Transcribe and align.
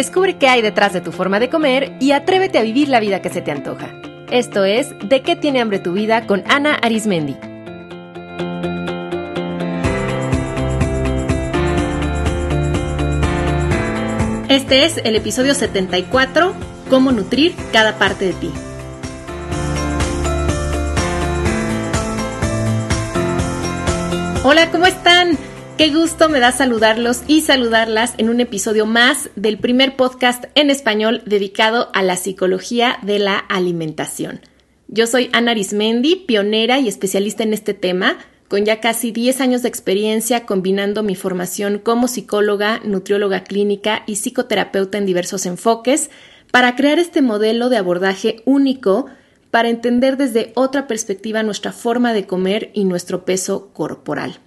Descubre 0.00 0.38
qué 0.38 0.48
hay 0.48 0.62
detrás 0.62 0.94
de 0.94 1.02
tu 1.02 1.12
forma 1.12 1.40
de 1.40 1.50
comer 1.50 1.92
y 2.00 2.12
atrévete 2.12 2.56
a 2.56 2.62
vivir 2.62 2.88
la 2.88 3.00
vida 3.00 3.20
que 3.20 3.28
se 3.28 3.42
te 3.42 3.50
antoja. 3.50 3.90
Esto 4.30 4.64
es 4.64 4.94
De 5.06 5.20
qué 5.20 5.36
tiene 5.36 5.60
hambre 5.60 5.78
tu 5.78 5.92
vida 5.92 6.26
con 6.26 6.42
Ana 6.48 6.76
Arismendi. 6.76 7.36
Este 14.48 14.86
es 14.86 14.96
el 15.04 15.16
episodio 15.16 15.54
74, 15.54 16.54
Cómo 16.88 17.12
nutrir 17.12 17.54
cada 17.70 17.98
parte 17.98 18.24
de 18.24 18.32
ti. 18.32 18.50
Hola, 24.44 24.70
¿cómo 24.70 24.86
están? 24.86 25.36
Qué 25.80 25.88
gusto 25.88 26.28
me 26.28 26.40
da 26.40 26.52
saludarlos 26.52 27.22
y 27.26 27.40
saludarlas 27.40 28.12
en 28.18 28.28
un 28.28 28.40
episodio 28.40 28.84
más 28.84 29.30
del 29.34 29.56
primer 29.56 29.96
podcast 29.96 30.44
en 30.54 30.68
español 30.68 31.22
dedicado 31.24 31.88
a 31.94 32.02
la 32.02 32.16
psicología 32.16 32.98
de 33.00 33.18
la 33.18 33.38
alimentación. 33.38 34.42
Yo 34.88 35.06
soy 35.06 35.30
Ana 35.32 35.52
Arismendi, 35.52 36.16
pionera 36.16 36.78
y 36.80 36.88
especialista 36.88 37.44
en 37.44 37.54
este 37.54 37.72
tema, 37.72 38.18
con 38.48 38.66
ya 38.66 38.78
casi 38.80 39.10
10 39.10 39.40
años 39.40 39.62
de 39.62 39.70
experiencia 39.70 40.44
combinando 40.44 41.02
mi 41.02 41.16
formación 41.16 41.78
como 41.78 42.08
psicóloga, 42.08 42.82
nutrióloga 42.84 43.44
clínica 43.44 44.02
y 44.06 44.16
psicoterapeuta 44.16 44.98
en 44.98 45.06
diversos 45.06 45.46
enfoques 45.46 46.10
para 46.50 46.76
crear 46.76 46.98
este 46.98 47.22
modelo 47.22 47.70
de 47.70 47.78
abordaje 47.78 48.42
único 48.44 49.06
para 49.50 49.70
entender 49.70 50.18
desde 50.18 50.52
otra 50.56 50.86
perspectiva 50.86 51.42
nuestra 51.42 51.72
forma 51.72 52.12
de 52.12 52.26
comer 52.26 52.70
y 52.74 52.84
nuestro 52.84 53.24
peso 53.24 53.70
corporal. 53.72 54.40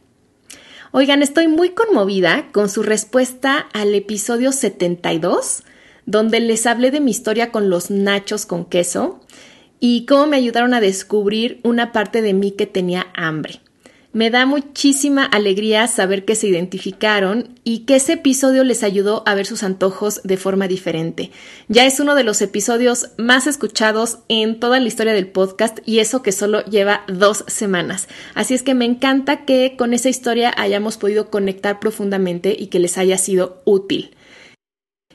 Oigan, 0.96 1.24
estoy 1.24 1.48
muy 1.48 1.72
conmovida 1.72 2.50
con 2.52 2.70
su 2.70 2.84
respuesta 2.84 3.58
al 3.74 3.96
episodio 3.96 4.52
72, 4.52 5.64
donde 6.06 6.40
les 6.40 6.68
hablé 6.68 6.92
de 6.92 7.00
mi 7.00 7.10
historia 7.10 7.52
con 7.52 7.72
los 7.72 7.90
nachos 7.90 8.46
con 8.46 8.64
queso 8.66 9.20
y 9.80 10.06
cómo 10.06 10.28
me 10.28 10.38
ayudaron 10.38 10.76
a 10.76 10.82
descubrir 10.82 11.60
una 11.64 11.92
parte 11.94 12.22
de 12.22 12.36
mí 12.36 12.52
que 12.52 12.68
tenía 12.68 13.08
hambre. 13.16 13.60
Me 14.14 14.30
da 14.30 14.46
muchísima 14.46 15.26
alegría 15.26 15.88
saber 15.88 16.24
que 16.24 16.36
se 16.36 16.46
identificaron 16.46 17.60
y 17.64 17.80
que 17.80 17.96
ese 17.96 18.14
episodio 18.14 18.64
les 18.64 18.84
ayudó 18.84 19.24
a 19.26 19.34
ver 19.34 19.48
sus 19.48 19.64
antojos 19.64 20.22
de 20.24 20.38
forma 20.38 20.68
diferente. 20.68 21.32
Ya 21.68 21.88
es 21.88 22.00
uno 22.00 22.14
de 22.14 22.24
los 22.24 22.40
episodios 22.44 23.10
más 23.18 23.48
escuchados 23.48 24.20
en 24.28 24.60
toda 24.60 24.80
la 24.80 24.88
historia 24.88 25.14
del 25.14 25.32
podcast 25.32 25.80
y 25.84 25.98
eso 25.98 26.22
que 26.22 26.32
solo 26.32 26.64
lleva 26.66 27.06
dos 27.08 27.44
semanas. 27.48 28.08
Así 28.36 28.54
es 28.54 28.62
que 28.62 28.76
me 28.76 28.86
encanta 28.86 29.46
que 29.46 29.74
con 29.76 29.96
esa 29.96 30.10
historia 30.10 30.54
hayamos 30.56 30.98
podido 30.98 31.32
conectar 31.32 31.80
profundamente 31.80 32.56
y 32.58 32.68
que 32.68 32.78
les 32.78 33.00
haya 33.00 33.18
sido 33.18 33.64
útil. 33.66 34.16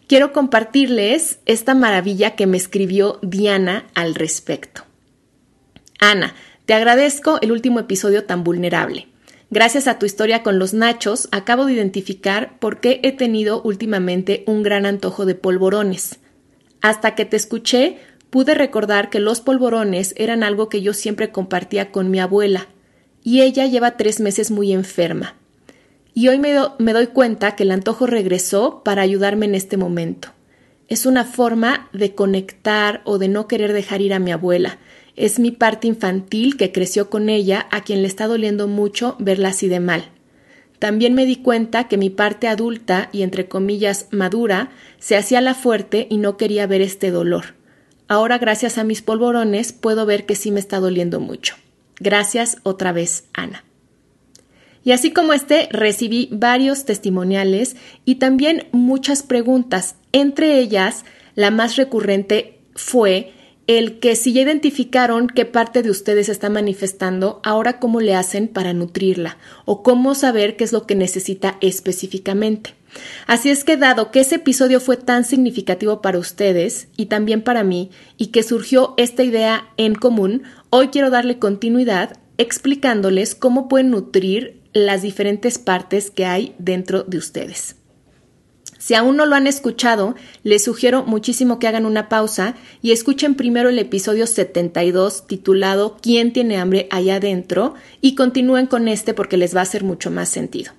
Quiero 0.08 0.32
compartirles 0.32 1.38
esta 1.46 1.76
maravilla 1.76 2.34
que 2.34 2.48
me 2.48 2.56
escribió 2.56 3.20
Diana 3.22 3.86
al 3.94 4.16
respecto. 4.16 4.82
Ana, 6.00 6.34
te 6.68 6.74
agradezco 6.74 7.38
el 7.40 7.50
último 7.50 7.80
episodio 7.80 8.24
tan 8.24 8.44
vulnerable. 8.44 9.08
Gracias 9.48 9.88
a 9.88 9.98
tu 9.98 10.04
historia 10.04 10.42
con 10.42 10.58
los 10.58 10.74
nachos, 10.74 11.30
acabo 11.32 11.64
de 11.64 11.72
identificar 11.72 12.58
por 12.58 12.80
qué 12.80 13.00
he 13.02 13.12
tenido 13.12 13.62
últimamente 13.62 14.44
un 14.46 14.62
gran 14.62 14.84
antojo 14.84 15.24
de 15.24 15.34
polvorones. 15.34 16.18
Hasta 16.82 17.14
que 17.14 17.24
te 17.24 17.38
escuché, 17.38 17.96
pude 18.28 18.52
recordar 18.52 19.08
que 19.08 19.18
los 19.18 19.40
polvorones 19.40 20.12
eran 20.18 20.42
algo 20.42 20.68
que 20.68 20.82
yo 20.82 20.92
siempre 20.92 21.30
compartía 21.30 21.90
con 21.90 22.10
mi 22.10 22.20
abuela, 22.20 22.66
y 23.24 23.40
ella 23.40 23.64
lleva 23.64 23.96
tres 23.96 24.20
meses 24.20 24.50
muy 24.50 24.74
enferma. 24.74 25.36
Y 26.12 26.28
hoy 26.28 26.38
me, 26.38 26.54
me 26.78 26.92
doy 26.92 27.06
cuenta 27.06 27.56
que 27.56 27.62
el 27.62 27.70
antojo 27.70 28.06
regresó 28.06 28.82
para 28.84 29.00
ayudarme 29.00 29.46
en 29.46 29.54
este 29.54 29.78
momento. 29.78 30.32
Es 30.86 31.06
una 31.06 31.24
forma 31.24 31.88
de 31.94 32.14
conectar 32.14 33.00
o 33.06 33.16
de 33.16 33.28
no 33.28 33.48
querer 33.48 33.72
dejar 33.72 34.02
ir 34.02 34.12
a 34.12 34.18
mi 34.18 34.32
abuela, 34.32 34.78
es 35.18 35.38
mi 35.38 35.50
parte 35.50 35.86
infantil 35.86 36.56
que 36.56 36.72
creció 36.72 37.10
con 37.10 37.28
ella, 37.28 37.66
a 37.70 37.82
quien 37.82 38.02
le 38.02 38.08
está 38.08 38.26
doliendo 38.26 38.68
mucho 38.68 39.16
verla 39.18 39.48
así 39.48 39.68
de 39.68 39.80
mal. 39.80 40.10
También 40.78 41.14
me 41.14 41.26
di 41.26 41.36
cuenta 41.36 41.88
que 41.88 41.96
mi 41.96 42.08
parte 42.08 42.46
adulta 42.46 43.08
y 43.12 43.22
entre 43.22 43.48
comillas 43.48 44.06
madura 44.10 44.70
se 44.98 45.16
hacía 45.16 45.40
la 45.40 45.54
fuerte 45.54 46.06
y 46.08 46.18
no 46.18 46.36
quería 46.36 46.66
ver 46.66 46.82
este 46.82 47.10
dolor. 47.10 47.54
Ahora, 48.06 48.38
gracias 48.38 48.78
a 48.78 48.84
mis 48.84 49.02
polvorones, 49.02 49.72
puedo 49.72 50.06
ver 50.06 50.24
que 50.24 50.36
sí 50.36 50.50
me 50.50 50.60
está 50.60 50.80
doliendo 50.80 51.20
mucho. 51.20 51.56
Gracias 52.00 52.58
otra 52.62 52.92
vez, 52.92 53.24
Ana. 53.32 53.64
Y 54.84 54.92
así 54.92 55.10
como 55.10 55.32
este, 55.32 55.68
recibí 55.70 56.28
varios 56.32 56.84
testimoniales 56.84 57.76
y 58.04 58.14
también 58.14 58.68
muchas 58.72 59.22
preguntas. 59.22 59.96
Entre 60.12 60.58
ellas, 60.58 61.04
la 61.34 61.50
más 61.50 61.76
recurrente 61.76 62.60
fue 62.74 63.32
el 63.68 63.98
que 63.98 64.16
si 64.16 64.32
ya 64.32 64.40
identificaron 64.40 65.28
qué 65.28 65.44
parte 65.44 65.82
de 65.82 65.90
ustedes 65.90 66.30
está 66.30 66.48
manifestando, 66.48 67.40
ahora 67.44 67.78
cómo 67.78 68.00
le 68.00 68.14
hacen 68.14 68.48
para 68.48 68.72
nutrirla 68.72 69.36
o 69.66 69.82
cómo 69.82 70.14
saber 70.14 70.56
qué 70.56 70.64
es 70.64 70.72
lo 70.72 70.86
que 70.86 70.94
necesita 70.94 71.58
específicamente. 71.60 72.74
Así 73.26 73.50
es 73.50 73.64
que 73.64 73.76
dado 73.76 74.10
que 74.10 74.20
ese 74.20 74.36
episodio 74.36 74.80
fue 74.80 74.96
tan 74.96 75.22
significativo 75.22 76.00
para 76.00 76.18
ustedes 76.18 76.88
y 76.96 77.06
también 77.06 77.42
para 77.42 77.62
mí 77.62 77.90
y 78.16 78.28
que 78.28 78.42
surgió 78.42 78.94
esta 78.96 79.22
idea 79.22 79.68
en 79.76 79.94
común, 79.94 80.44
hoy 80.70 80.88
quiero 80.88 81.10
darle 81.10 81.38
continuidad 81.38 82.16
explicándoles 82.38 83.34
cómo 83.34 83.68
pueden 83.68 83.90
nutrir 83.90 84.62
las 84.72 85.02
diferentes 85.02 85.58
partes 85.58 86.10
que 86.10 86.24
hay 86.24 86.54
dentro 86.58 87.02
de 87.02 87.18
ustedes. 87.18 87.77
Si 88.78 88.94
aún 88.94 89.16
no 89.16 89.26
lo 89.26 89.34
han 89.34 89.48
escuchado, 89.48 90.14
les 90.44 90.64
sugiero 90.64 91.04
muchísimo 91.04 91.58
que 91.58 91.66
hagan 91.66 91.84
una 91.84 92.08
pausa 92.08 92.54
y 92.80 92.92
escuchen 92.92 93.34
primero 93.34 93.68
el 93.68 93.78
episodio 93.78 94.26
72 94.26 95.26
titulado 95.26 95.96
¿Quién 96.00 96.32
tiene 96.32 96.58
hambre 96.58 96.86
allá 96.90 97.16
adentro? 97.16 97.74
y 98.00 98.14
continúen 98.14 98.66
con 98.66 98.86
este 98.86 99.14
porque 99.14 99.36
les 99.36 99.54
va 99.54 99.60
a 99.60 99.64
hacer 99.64 99.82
mucho 99.82 100.12
más 100.12 100.28
sentido. 100.28 100.72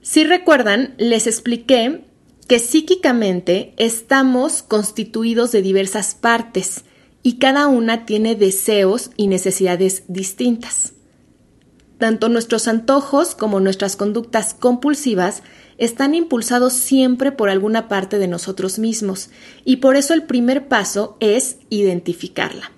Si 0.00 0.24
recuerdan, 0.24 0.94
les 0.96 1.26
expliqué 1.26 2.04
que 2.48 2.58
psíquicamente 2.58 3.74
estamos 3.76 4.62
constituidos 4.62 5.52
de 5.52 5.62
diversas 5.62 6.14
partes 6.14 6.84
y 7.22 7.38
cada 7.38 7.68
una 7.68 8.04
tiene 8.06 8.34
deseos 8.34 9.10
y 9.16 9.28
necesidades 9.28 10.04
distintas. 10.08 10.94
Tanto 11.98 12.28
nuestros 12.28 12.66
antojos 12.66 13.36
como 13.36 13.60
nuestras 13.60 13.94
conductas 13.94 14.54
compulsivas 14.54 15.42
están 15.84 16.14
impulsados 16.14 16.74
siempre 16.74 17.32
por 17.32 17.50
alguna 17.50 17.88
parte 17.88 18.18
de 18.18 18.28
nosotros 18.28 18.78
mismos 18.78 19.30
y 19.64 19.76
por 19.76 19.96
eso 19.96 20.14
el 20.14 20.22
primer 20.22 20.68
paso 20.68 21.16
es 21.18 21.58
identificarla. 21.70 22.70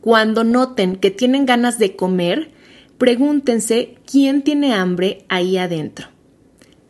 Cuando 0.00 0.44
noten 0.44 0.94
que 0.94 1.10
tienen 1.10 1.44
ganas 1.44 1.80
de 1.80 1.96
comer, 1.96 2.52
pregúntense 2.98 3.96
quién 4.06 4.42
tiene 4.42 4.74
hambre 4.74 5.24
ahí 5.28 5.58
adentro. 5.58 6.06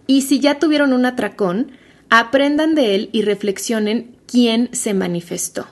Y 0.06 0.22
si 0.22 0.40
ya 0.40 0.58
tuvieron 0.58 0.92
un 0.92 1.06
atracón, 1.06 1.72
aprendan 2.10 2.74
de 2.74 2.94
él 2.94 3.08
y 3.12 3.22
reflexionen 3.22 4.14
quién 4.26 4.68
se 4.72 4.92
manifestó. 4.92 5.68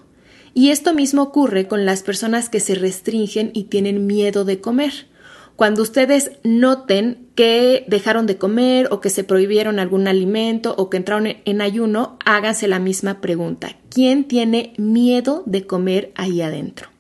Y 0.54 0.70
esto 0.70 0.94
mismo 0.94 1.20
ocurre 1.20 1.68
con 1.68 1.84
las 1.84 2.03
personas 2.03 2.48
que 2.48 2.60
se 2.60 2.74
restringen 2.74 3.50
y 3.53 3.64
tienen 3.64 4.06
miedo 4.06 4.47
de 4.47 4.62
comer. 4.62 5.08
Cuando 5.56 5.81
ustedes 5.81 6.33
noten 6.44 7.28
que 7.34 7.87
dejaron 7.89 8.27
de 8.27 8.37
comer 8.37 8.89
o 8.91 9.00
que 9.00 9.09
se 9.09 9.25
prohibieron 9.25 9.78
algún 9.78 10.06
alimento 10.06 10.75
o 10.77 10.91
que 10.91 10.99
entraron 10.99 11.28
en 11.43 11.61
ayuno, 11.62 12.19
háganse 12.27 12.69
la 12.69 12.78
misma 12.78 13.22
pregunta. 13.22 13.77
¿Quién 13.89 14.25
tiene 14.25 14.75
miedo 14.77 15.43
de 15.47 15.66
comer 15.66 16.12
ahí 16.15 16.43
adentro? 16.43 16.91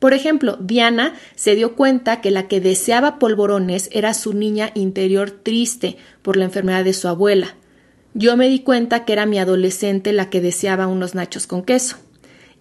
Por 0.00 0.12
ejemplo, 0.12 0.56
Diana 0.60 1.14
se 1.36 1.54
dio 1.54 1.76
cuenta 1.76 2.20
que 2.20 2.32
la 2.32 2.48
que 2.48 2.60
deseaba 2.60 3.20
polvorones 3.20 3.88
era 3.92 4.12
su 4.12 4.32
niña 4.32 4.72
interior 4.74 5.30
triste 5.30 5.96
por 6.22 6.36
la 6.36 6.44
enfermedad 6.44 6.82
de 6.82 6.92
su 6.92 7.06
abuela. 7.06 7.54
Yo 8.12 8.36
me 8.36 8.48
di 8.48 8.58
cuenta 8.58 9.04
que 9.04 9.12
era 9.12 9.26
mi 9.26 9.38
adolescente 9.38 10.12
la 10.12 10.28
que 10.30 10.40
deseaba 10.40 10.88
unos 10.88 11.14
nachos 11.14 11.46
con 11.46 11.62
queso. 11.62 11.98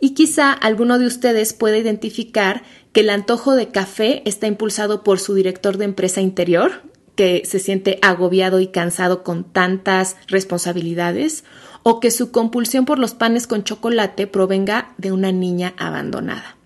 Y 0.01 0.15
quizá 0.15 0.51
alguno 0.51 0.97
de 0.99 1.05
ustedes 1.05 1.53
pueda 1.53 1.77
identificar 1.77 2.63
que 2.91 3.01
el 3.01 3.11
antojo 3.11 3.55
de 3.55 3.69
café 3.69 4.23
está 4.25 4.47
impulsado 4.47 5.03
por 5.03 5.19
su 5.19 5.35
director 5.35 5.77
de 5.77 5.85
empresa 5.85 6.21
interior, 6.21 6.81
que 7.15 7.43
se 7.45 7.59
siente 7.59 7.99
agobiado 8.01 8.59
y 8.59 8.67
cansado 8.67 9.23
con 9.23 9.43
tantas 9.43 10.17
responsabilidades, 10.27 11.43
o 11.83 11.99
que 11.99 12.09
su 12.09 12.31
compulsión 12.31 12.85
por 12.85 12.97
los 12.97 13.13
panes 13.13 13.45
con 13.45 13.63
chocolate 13.63 14.25
provenga 14.25 14.93
de 14.97 15.11
una 15.11 15.31
niña 15.31 15.75
abandonada. 15.77 16.57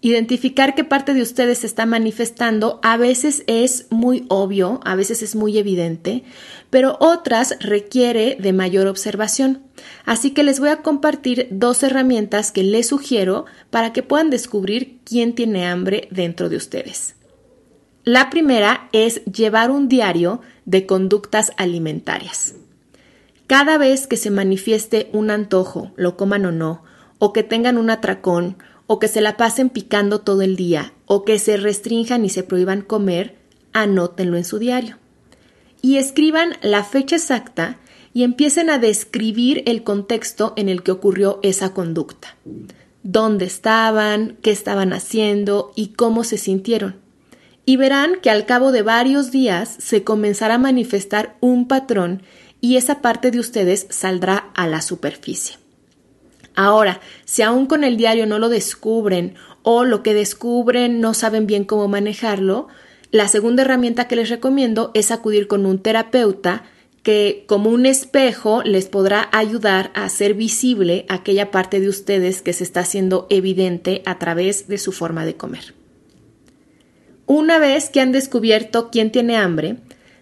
Identificar 0.00 0.76
qué 0.76 0.84
parte 0.84 1.12
de 1.12 1.22
ustedes 1.22 1.58
se 1.58 1.66
está 1.66 1.84
manifestando 1.84 2.78
a 2.84 2.96
veces 2.96 3.42
es 3.48 3.86
muy 3.90 4.26
obvio, 4.28 4.80
a 4.84 4.94
veces 4.94 5.22
es 5.22 5.34
muy 5.34 5.58
evidente, 5.58 6.22
pero 6.70 6.96
otras 7.00 7.56
requiere 7.60 8.36
de 8.38 8.52
mayor 8.52 8.86
observación. 8.86 9.62
Así 10.04 10.32
que 10.32 10.42
les 10.42 10.60
voy 10.60 10.68
a 10.68 10.82
compartir 10.82 11.48
dos 11.50 11.82
herramientas 11.82 12.52
que 12.52 12.62
les 12.62 12.88
sugiero 12.88 13.46
para 13.70 13.92
que 13.92 14.02
puedan 14.02 14.30
descubrir 14.30 14.98
quién 15.04 15.34
tiene 15.34 15.66
hambre 15.66 16.08
dentro 16.10 16.48
de 16.48 16.56
ustedes. 16.56 17.14
La 18.04 18.30
primera 18.30 18.88
es 18.92 19.24
llevar 19.24 19.70
un 19.70 19.88
diario 19.88 20.40
de 20.64 20.86
conductas 20.86 21.52
alimentarias. 21.56 22.54
Cada 23.46 23.78
vez 23.78 24.06
que 24.06 24.16
se 24.16 24.30
manifieste 24.30 25.08
un 25.12 25.30
antojo, 25.30 25.92
lo 25.96 26.16
coman 26.16 26.44
o 26.46 26.52
no, 26.52 26.82
o 27.18 27.32
que 27.32 27.42
tengan 27.42 27.78
un 27.78 27.90
atracón, 27.90 28.56
o 28.86 28.98
que 28.98 29.08
se 29.08 29.20
la 29.20 29.36
pasen 29.36 29.70
picando 29.70 30.20
todo 30.20 30.42
el 30.42 30.56
día, 30.56 30.92
o 31.06 31.24
que 31.24 31.38
se 31.38 31.56
restrinjan 31.56 32.24
y 32.24 32.28
se 32.28 32.42
prohíban 32.42 32.82
comer, 32.82 33.36
anótenlo 33.72 34.36
en 34.36 34.44
su 34.44 34.58
diario. 34.58 34.96
Y 35.88 35.96
escriban 35.96 36.52
la 36.60 36.84
fecha 36.84 37.16
exacta 37.16 37.78
y 38.12 38.22
empiecen 38.22 38.68
a 38.68 38.76
describir 38.76 39.62
el 39.64 39.84
contexto 39.84 40.52
en 40.56 40.68
el 40.68 40.82
que 40.82 40.90
ocurrió 40.90 41.40
esa 41.42 41.72
conducta. 41.72 42.36
Dónde 43.02 43.46
estaban, 43.46 44.36
qué 44.42 44.50
estaban 44.50 44.92
haciendo 44.92 45.72
y 45.74 45.94
cómo 45.94 46.24
se 46.24 46.36
sintieron. 46.36 46.96
Y 47.64 47.78
verán 47.78 48.20
que 48.20 48.28
al 48.28 48.44
cabo 48.44 48.70
de 48.70 48.82
varios 48.82 49.30
días 49.30 49.76
se 49.78 50.04
comenzará 50.04 50.56
a 50.56 50.58
manifestar 50.58 51.38
un 51.40 51.66
patrón 51.66 52.22
y 52.60 52.76
esa 52.76 53.00
parte 53.00 53.30
de 53.30 53.40
ustedes 53.40 53.86
saldrá 53.88 54.50
a 54.54 54.66
la 54.66 54.82
superficie. 54.82 55.56
Ahora, 56.54 57.00
si 57.24 57.40
aún 57.40 57.64
con 57.64 57.82
el 57.82 57.96
diario 57.96 58.26
no 58.26 58.38
lo 58.38 58.50
descubren 58.50 59.36
o 59.62 59.84
lo 59.84 60.02
que 60.02 60.12
descubren 60.12 61.00
no 61.00 61.14
saben 61.14 61.46
bien 61.46 61.64
cómo 61.64 61.88
manejarlo, 61.88 62.68
la 63.10 63.28
segunda 63.28 63.62
herramienta 63.62 64.06
que 64.08 64.16
les 64.16 64.28
recomiendo 64.28 64.90
es 64.94 65.10
acudir 65.10 65.48
con 65.48 65.66
un 65.66 65.78
terapeuta 65.78 66.64
que 67.02 67.44
como 67.46 67.70
un 67.70 67.86
espejo 67.86 68.62
les 68.64 68.86
podrá 68.86 69.28
ayudar 69.32 69.90
a 69.94 70.04
hacer 70.04 70.34
visible 70.34 71.06
aquella 71.08 71.50
parte 71.50 71.80
de 71.80 71.88
ustedes 71.88 72.42
que 72.42 72.52
se 72.52 72.64
está 72.64 72.80
haciendo 72.80 73.26
evidente 73.30 74.02
a 74.04 74.18
través 74.18 74.68
de 74.68 74.78
su 74.78 74.92
forma 74.92 75.24
de 75.24 75.34
comer. 75.34 75.74
Una 77.24 77.58
vez 77.58 77.88
que 77.88 78.00
han 78.00 78.12
descubierto 78.12 78.90
quién 78.90 79.10
tiene 79.10 79.36
hambre, 79.36 79.76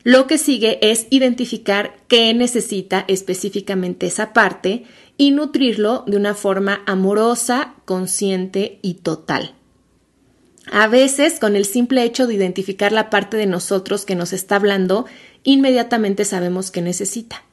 lo 0.04 0.28
que 0.28 0.38
sigue 0.38 0.78
es 0.82 1.08
identificar 1.10 1.96
qué 2.06 2.32
necesita 2.34 3.04
específicamente 3.08 4.06
esa 4.06 4.32
parte 4.32 4.84
y 5.16 5.32
nutrirlo 5.32 6.04
de 6.06 6.16
una 6.16 6.34
forma 6.34 6.82
amorosa, 6.86 7.74
consciente 7.84 8.78
y 8.82 8.94
total. 8.94 9.54
A 10.70 10.88
veces, 10.88 11.38
con 11.38 11.54
el 11.56 11.64
simple 11.64 12.02
hecho 12.02 12.26
de 12.26 12.34
identificar 12.34 12.92
la 12.92 13.08
parte 13.08 13.36
de 13.36 13.46
nosotros 13.46 14.04
que 14.04 14.16
nos 14.16 14.32
está 14.32 14.56
hablando, 14.56 15.06
inmediatamente 15.44 16.24
sabemos 16.24 16.70
que 16.70 16.82
necesita. 16.82 17.44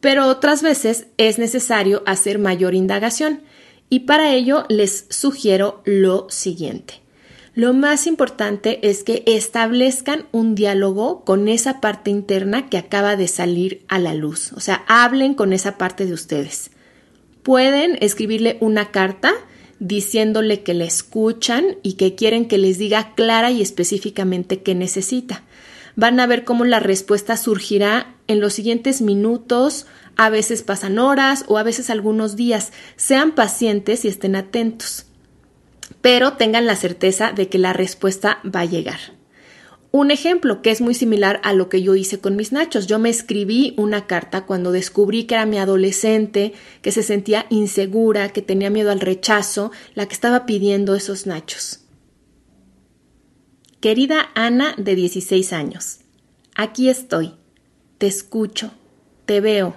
Pero 0.00 0.26
otras 0.26 0.62
veces 0.62 1.06
es 1.16 1.38
necesario 1.38 2.02
hacer 2.06 2.38
mayor 2.38 2.74
indagación 2.74 3.42
y 3.88 4.00
para 4.00 4.32
ello 4.32 4.64
les 4.68 5.06
sugiero 5.10 5.82
lo 5.84 6.26
siguiente. 6.30 7.02
Lo 7.54 7.74
más 7.74 8.06
importante 8.06 8.88
es 8.88 9.04
que 9.04 9.22
establezcan 9.26 10.26
un 10.32 10.54
diálogo 10.54 11.24
con 11.24 11.48
esa 11.48 11.80
parte 11.80 12.10
interna 12.10 12.70
que 12.70 12.78
acaba 12.78 13.14
de 13.16 13.28
salir 13.28 13.84
a 13.88 13.98
la 13.98 14.14
luz. 14.14 14.52
O 14.54 14.60
sea, 14.60 14.84
hablen 14.88 15.34
con 15.34 15.52
esa 15.52 15.76
parte 15.76 16.06
de 16.06 16.14
ustedes. 16.14 16.70
Pueden 17.42 17.98
escribirle 18.00 18.56
una 18.60 18.90
carta 18.90 19.34
diciéndole 19.82 20.62
que 20.62 20.74
le 20.74 20.84
escuchan 20.84 21.76
y 21.82 21.94
que 21.94 22.14
quieren 22.14 22.46
que 22.46 22.56
les 22.56 22.78
diga 22.78 23.16
clara 23.16 23.50
y 23.50 23.60
específicamente 23.60 24.62
qué 24.62 24.76
necesita. 24.76 25.42
Van 25.96 26.20
a 26.20 26.26
ver 26.28 26.44
cómo 26.44 26.64
la 26.64 26.78
respuesta 26.78 27.36
surgirá 27.36 28.14
en 28.28 28.40
los 28.40 28.54
siguientes 28.54 29.02
minutos, 29.02 29.86
a 30.16 30.30
veces 30.30 30.62
pasan 30.62 31.00
horas 31.00 31.44
o 31.48 31.58
a 31.58 31.64
veces 31.64 31.90
algunos 31.90 32.36
días. 32.36 32.72
Sean 32.94 33.32
pacientes 33.32 34.04
y 34.04 34.08
estén 34.08 34.36
atentos, 34.36 35.06
pero 36.00 36.34
tengan 36.34 36.64
la 36.64 36.76
certeza 36.76 37.32
de 37.32 37.48
que 37.48 37.58
la 37.58 37.72
respuesta 37.72 38.38
va 38.44 38.60
a 38.60 38.66
llegar. 38.66 39.00
Un 39.94 40.10
ejemplo 40.10 40.62
que 40.62 40.70
es 40.70 40.80
muy 40.80 40.94
similar 40.94 41.38
a 41.44 41.52
lo 41.52 41.68
que 41.68 41.82
yo 41.82 41.94
hice 41.94 42.18
con 42.18 42.34
mis 42.34 42.50
nachos. 42.50 42.86
Yo 42.86 42.98
me 42.98 43.10
escribí 43.10 43.74
una 43.76 44.06
carta 44.06 44.46
cuando 44.46 44.72
descubrí 44.72 45.24
que 45.24 45.34
era 45.34 45.44
mi 45.44 45.58
adolescente, 45.58 46.54
que 46.80 46.92
se 46.92 47.02
sentía 47.02 47.44
insegura, 47.50 48.30
que 48.30 48.40
tenía 48.40 48.70
miedo 48.70 48.90
al 48.90 49.00
rechazo, 49.00 49.70
la 49.94 50.06
que 50.06 50.14
estaba 50.14 50.46
pidiendo 50.46 50.94
esos 50.94 51.26
nachos. 51.26 51.80
Querida 53.80 54.30
Ana 54.34 54.74
de 54.78 54.94
16 54.94 55.52
años, 55.52 55.98
aquí 56.54 56.88
estoy. 56.88 57.34
Te 57.98 58.06
escucho, 58.06 58.70
te 59.26 59.42
veo. 59.42 59.76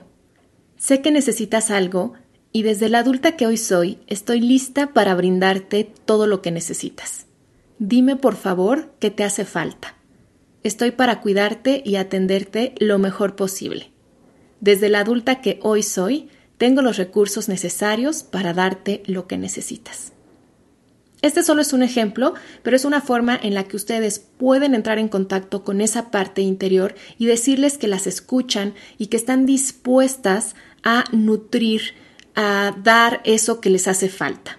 Sé 0.77 1.01
que 1.01 1.11
necesitas 1.11 1.71
algo 1.71 2.13
y 2.53 2.63
desde 2.63 2.87
la 2.87 2.99
adulta 2.99 3.35
que 3.35 3.47
hoy 3.47 3.57
soy 3.57 3.99
estoy 4.07 4.39
lista 4.39 4.93
para 4.93 5.13
brindarte 5.13 5.91
todo 6.05 6.25
lo 6.25 6.41
que 6.41 6.51
necesitas. 6.51 7.25
Dime 7.79 8.15
por 8.15 8.37
favor 8.37 8.93
qué 8.99 9.11
te 9.11 9.25
hace 9.25 9.43
falta. 9.43 9.95
Estoy 10.65 10.89
para 10.89 11.21
cuidarte 11.21 11.83
y 11.85 11.95
atenderte 11.97 12.73
lo 12.79 12.97
mejor 12.97 13.35
posible. 13.35 13.91
Desde 14.61 14.89
la 14.89 15.01
adulta 15.01 15.39
que 15.39 15.59
hoy 15.61 15.83
soy, 15.83 16.27
tengo 16.57 16.81
los 16.81 16.97
recursos 16.97 17.47
necesarios 17.47 18.23
para 18.23 18.51
darte 18.51 19.03
lo 19.05 19.27
que 19.27 19.37
necesitas. 19.37 20.11
Este 21.21 21.43
solo 21.43 21.61
es 21.61 21.71
un 21.71 21.83
ejemplo, 21.83 22.33
pero 22.63 22.75
es 22.75 22.83
una 22.83 22.99
forma 22.99 23.39
en 23.39 23.53
la 23.53 23.65
que 23.65 23.75
ustedes 23.75 24.17
pueden 24.17 24.73
entrar 24.73 24.97
en 24.97 25.07
contacto 25.07 25.63
con 25.63 25.81
esa 25.81 26.09
parte 26.09 26.41
interior 26.41 26.95
y 27.19 27.27
decirles 27.27 27.77
que 27.77 27.87
las 27.87 28.07
escuchan 28.07 28.73
y 28.97 29.05
que 29.07 29.17
están 29.17 29.45
dispuestas 29.45 30.55
a 30.81 31.03
nutrir, 31.11 31.93
a 32.33 32.75
dar 32.83 33.21
eso 33.23 33.61
que 33.61 33.69
les 33.69 33.87
hace 33.87 34.09
falta. 34.09 34.57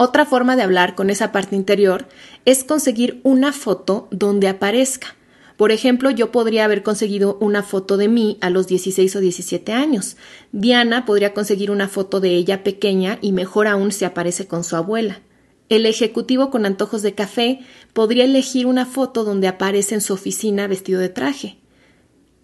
Otra 0.00 0.24
forma 0.24 0.54
de 0.54 0.62
hablar 0.62 0.94
con 0.94 1.10
esa 1.10 1.32
parte 1.32 1.56
interior 1.56 2.06
es 2.48 2.64
conseguir 2.64 3.20
una 3.24 3.52
foto 3.52 4.08
donde 4.10 4.48
aparezca. 4.48 5.14
Por 5.58 5.70
ejemplo, 5.70 6.10
yo 6.10 6.32
podría 6.32 6.64
haber 6.64 6.82
conseguido 6.82 7.36
una 7.42 7.62
foto 7.62 7.98
de 7.98 8.08
mí 8.08 8.38
a 8.40 8.48
los 8.48 8.66
16 8.66 9.16
o 9.16 9.20
17 9.20 9.70
años. 9.72 10.16
Diana 10.50 11.04
podría 11.04 11.34
conseguir 11.34 11.70
una 11.70 11.88
foto 11.88 12.20
de 12.20 12.30
ella 12.30 12.64
pequeña 12.64 13.18
y 13.20 13.32
mejor 13.32 13.66
aún 13.66 13.92
si 13.92 14.06
aparece 14.06 14.46
con 14.46 14.64
su 14.64 14.76
abuela. 14.76 15.20
El 15.68 15.84
ejecutivo 15.84 16.48
con 16.48 16.64
antojos 16.64 17.02
de 17.02 17.14
café 17.14 17.60
podría 17.92 18.24
elegir 18.24 18.64
una 18.64 18.86
foto 18.86 19.24
donde 19.24 19.46
aparece 19.46 19.96
en 19.96 20.00
su 20.00 20.14
oficina 20.14 20.66
vestido 20.68 21.00
de 21.00 21.10
traje. 21.10 21.58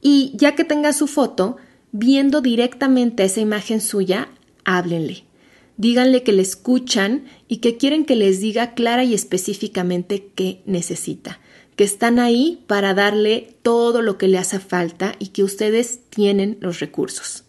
Y 0.02 0.32
ya 0.34 0.54
que 0.54 0.64
tenga 0.64 0.92
su 0.92 1.06
foto, 1.06 1.56
viendo 1.92 2.42
directamente 2.42 3.24
esa 3.24 3.40
imagen 3.40 3.80
suya, 3.80 4.28
háblenle. 4.66 5.24
Díganle 5.76 6.22
que 6.22 6.32
le 6.32 6.42
escuchan 6.42 7.24
y 7.48 7.56
que 7.56 7.76
quieren 7.76 8.04
que 8.04 8.16
les 8.16 8.40
diga 8.40 8.74
clara 8.74 9.04
y 9.04 9.14
específicamente 9.14 10.28
qué 10.34 10.62
necesita, 10.66 11.40
que 11.76 11.84
están 11.84 12.18
ahí 12.18 12.62
para 12.66 12.94
darle 12.94 13.56
todo 13.62 14.00
lo 14.00 14.16
que 14.16 14.28
le 14.28 14.38
hace 14.38 14.60
falta 14.60 15.16
y 15.19 15.28
que 15.28 15.43
ustedes 15.43 16.00
tienen 16.10 16.58
los 16.60 16.81
recursos. 16.81 17.44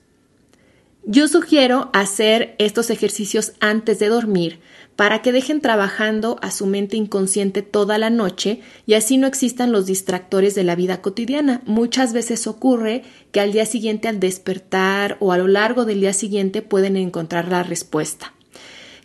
Yo 1.07 1.27
sugiero 1.27 1.91
hacer 1.93 2.55
estos 2.57 2.89
ejercicios 2.89 3.53
antes 3.59 3.99
de 3.99 4.07
dormir 4.07 4.59
para 4.95 5.21
que 5.21 5.31
dejen 5.31 5.61
trabajando 5.61 6.37
a 6.41 6.51
su 6.51 6.65
mente 6.65 6.97
inconsciente 6.97 7.61
toda 7.61 7.97
la 7.97 8.09
noche 8.09 8.61
y 8.85 8.93
así 8.93 9.17
no 9.17 9.27
existan 9.27 9.71
los 9.71 9.85
distractores 9.85 10.55
de 10.55 10.63
la 10.63 10.75
vida 10.75 11.01
cotidiana. 11.01 11.61
Muchas 11.65 12.13
veces 12.13 12.47
ocurre 12.47 13.03
que 13.31 13.41
al 13.41 13.51
día 13.51 13.65
siguiente 13.65 14.07
al 14.07 14.19
despertar 14.19 15.17
o 15.19 15.31
a 15.31 15.37
lo 15.37 15.47
largo 15.47 15.85
del 15.85 15.99
día 15.99 16.13
siguiente 16.13 16.61
pueden 16.61 16.95
encontrar 16.95 17.49
la 17.49 17.63
respuesta. 17.63 18.33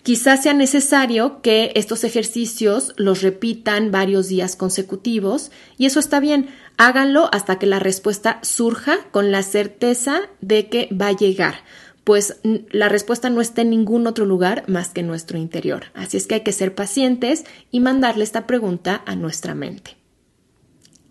Quizás 0.02 0.44
sea 0.44 0.54
necesario 0.54 1.42
que 1.42 1.72
estos 1.74 2.04
ejercicios 2.04 2.94
los 2.96 3.20
repitan 3.20 3.90
varios 3.90 4.28
días 4.28 4.56
consecutivos 4.56 5.50
y 5.76 5.84
eso 5.84 6.00
está 6.00 6.20
bien. 6.20 6.48
Háganlo 6.78 7.28
hasta 7.32 7.58
que 7.58 7.66
la 7.66 7.80
respuesta 7.80 8.38
surja 8.42 8.96
con 9.10 9.30
la 9.30 9.42
certeza 9.42 10.22
de 10.40 10.70
que 10.70 10.88
va 10.98 11.08
a 11.08 11.16
llegar 11.16 11.56
pues 12.04 12.40
la 12.42 12.88
respuesta 12.88 13.30
no 13.30 13.40
está 13.40 13.62
en 13.62 13.70
ningún 13.70 14.06
otro 14.06 14.24
lugar 14.24 14.64
más 14.68 14.88
que 14.88 15.00
en 15.00 15.06
nuestro 15.06 15.38
interior. 15.38 15.84
Así 15.94 16.16
es 16.16 16.26
que 16.26 16.36
hay 16.36 16.40
que 16.40 16.52
ser 16.52 16.74
pacientes 16.74 17.44
y 17.70 17.80
mandarle 17.80 18.24
esta 18.24 18.46
pregunta 18.46 19.02
a 19.06 19.16
nuestra 19.16 19.54
mente. 19.54 19.96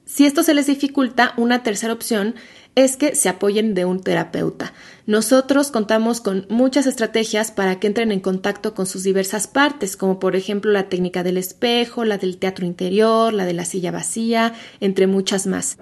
Si 0.05 0.25
esto 0.25 0.41
se 0.41 0.55
les 0.55 0.65
dificulta, 0.65 1.34
una 1.38 1.62
tercera 1.62 1.93
opción 1.93 2.34
es 2.74 2.98
que 2.98 3.15
se 3.15 3.29
apoyen 3.29 3.74
de 3.74 3.86
un 3.86 4.01
terapeuta. 4.01 4.74
Nosotros 5.05 5.69
contamos 5.69 6.22
con 6.22 6.46
muchas 6.50 6.88
estrategias 6.88 7.51
para 7.51 7.79
que 7.79 7.88
entren 7.88 8.12
en 8.12 8.19
contacto 8.19 8.74
con 8.74 8.86
sus 8.86 9.03
diversas 9.03 9.48
partes, 9.48 9.98
como 9.98 10.19
por 10.19 10.36
ejemplo 10.36 10.72
la 10.72 10.89
técnica 10.89 11.24
del 11.24 11.38
espejo, 11.38 12.05
la 12.05 12.17
del 12.17 12.38
teatro 12.38 12.65
interior, 12.65 13.34
la 13.34 13.46
de 13.46 13.53
la 13.53 13.65
silla 13.65 13.91
vacía, 13.91 14.53
entre 14.79 15.08
muchas 15.08 15.46
más 15.46 15.77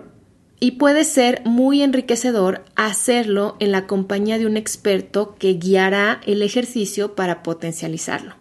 y 0.59 0.71
puede 0.71 1.03
ser 1.03 1.41
muy 1.45 1.81
enriquecedor 1.81 2.63
hacerlo 2.75 3.57
en 3.59 3.71
la 3.71 3.85
compañía 3.85 4.37
de 4.37 4.45
un 4.45 4.57
experto 4.57 5.35
que 5.37 5.53
guiará 5.53 6.21
el 6.25 6.41
ejercicio 6.41 7.15
para 7.15 7.43
potencializarlo. 7.43 8.35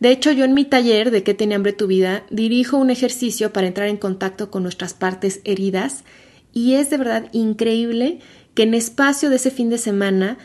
De 0.00 0.10
hecho, 0.10 0.30
yo 0.30 0.44
en 0.44 0.54
mi 0.54 0.64
taller 0.64 1.10
de 1.10 1.24
qué 1.24 1.34
tiene 1.34 1.56
hambre 1.56 1.72
tu 1.72 1.88
vida 1.88 2.24
dirijo 2.30 2.76
un 2.76 2.90
ejercicio 2.90 3.52
para 3.52 3.66
entrar 3.66 3.88
en 3.88 3.96
contacto 3.96 4.50
con 4.50 4.62
nuestras 4.62 4.94
partes 4.94 5.40
heridas 5.44 6.04
y 6.52 6.74
es 6.74 6.90
de 6.90 6.98
verdad 6.98 7.28
increíble 7.32 8.20
que 8.54 8.62
en 8.62 8.74
espacio 8.74 9.28
de 9.28 9.36
ese 9.36 9.50
fin 9.50 9.70
de 9.70 9.78
semana 9.78 10.38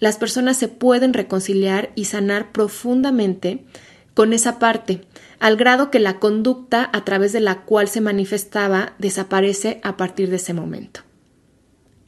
las 0.00 0.18
personas 0.18 0.58
se 0.58 0.68
pueden 0.68 1.14
reconciliar 1.14 1.90
y 1.94 2.04
sanar 2.04 2.52
profundamente 2.52 3.64
con 4.14 4.32
esa 4.32 4.58
parte 4.58 5.00
al 5.40 5.56
grado 5.56 5.90
que 5.90 5.98
la 5.98 6.18
conducta 6.18 6.88
a 6.92 7.04
través 7.04 7.32
de 7.32 7.40
la 7.40 7.62
cual 7.62 7.88
se 7.88 8.00
manifestaba 8.00 8.94
desaparece 8.98 9.80
a 9.82 9.96
partir 9.96 10.30
de 10.30 10.36
ese 10.36 10.54
momento. 10.54 11.00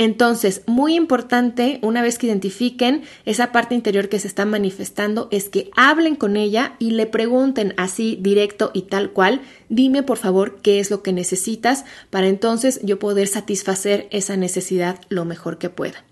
Entonces, 0.00 0.62
muy 0.66 0.94
importante, 0.94 1.78
una 1.82 2.00
vez 2.00 2.16
que 2.16 2.26
identifiquen 2.26 3.02
esa 3.26 3.52
parte 3.52 3.74
interior 3.74 4.08
que 4.08 4.18
se 4.18 4.28
está 4.28 4.46
manifestando, 4.46 5.28
es 5.30 5.50
que 5.50 5.70
hablen 5.76 6.16
con 6.16 6.38
ella 6.38 6.74
y 6.78 6.92
le 6.92 7.04
pregunten 7.04 7.74
así 7.76 8.16
directo 8.18 8.70
y 8.72 8.82
tal 8.82 9.10
cual, 9.10 9.42
dime 9.68 10.02
por 10.02 10.16
favor 10.16 10.62
qué 10.62 10.80
es 10.80 10.90
lo 10.90 11.02
que 11.02 11.12
necesitas 11.12 11.84
para 12.08 12.28
entonces 12.28 12.80
yo 12.82 12.98
poder 12.98 13.28
satisfacer 13.28 14.08
esa 14.10 14.38
necesidad 14.38 14.98
lo 15.10 15.26
mejor 15.26 15.58
que 15.58 15.68
pueda. 15.68 16.02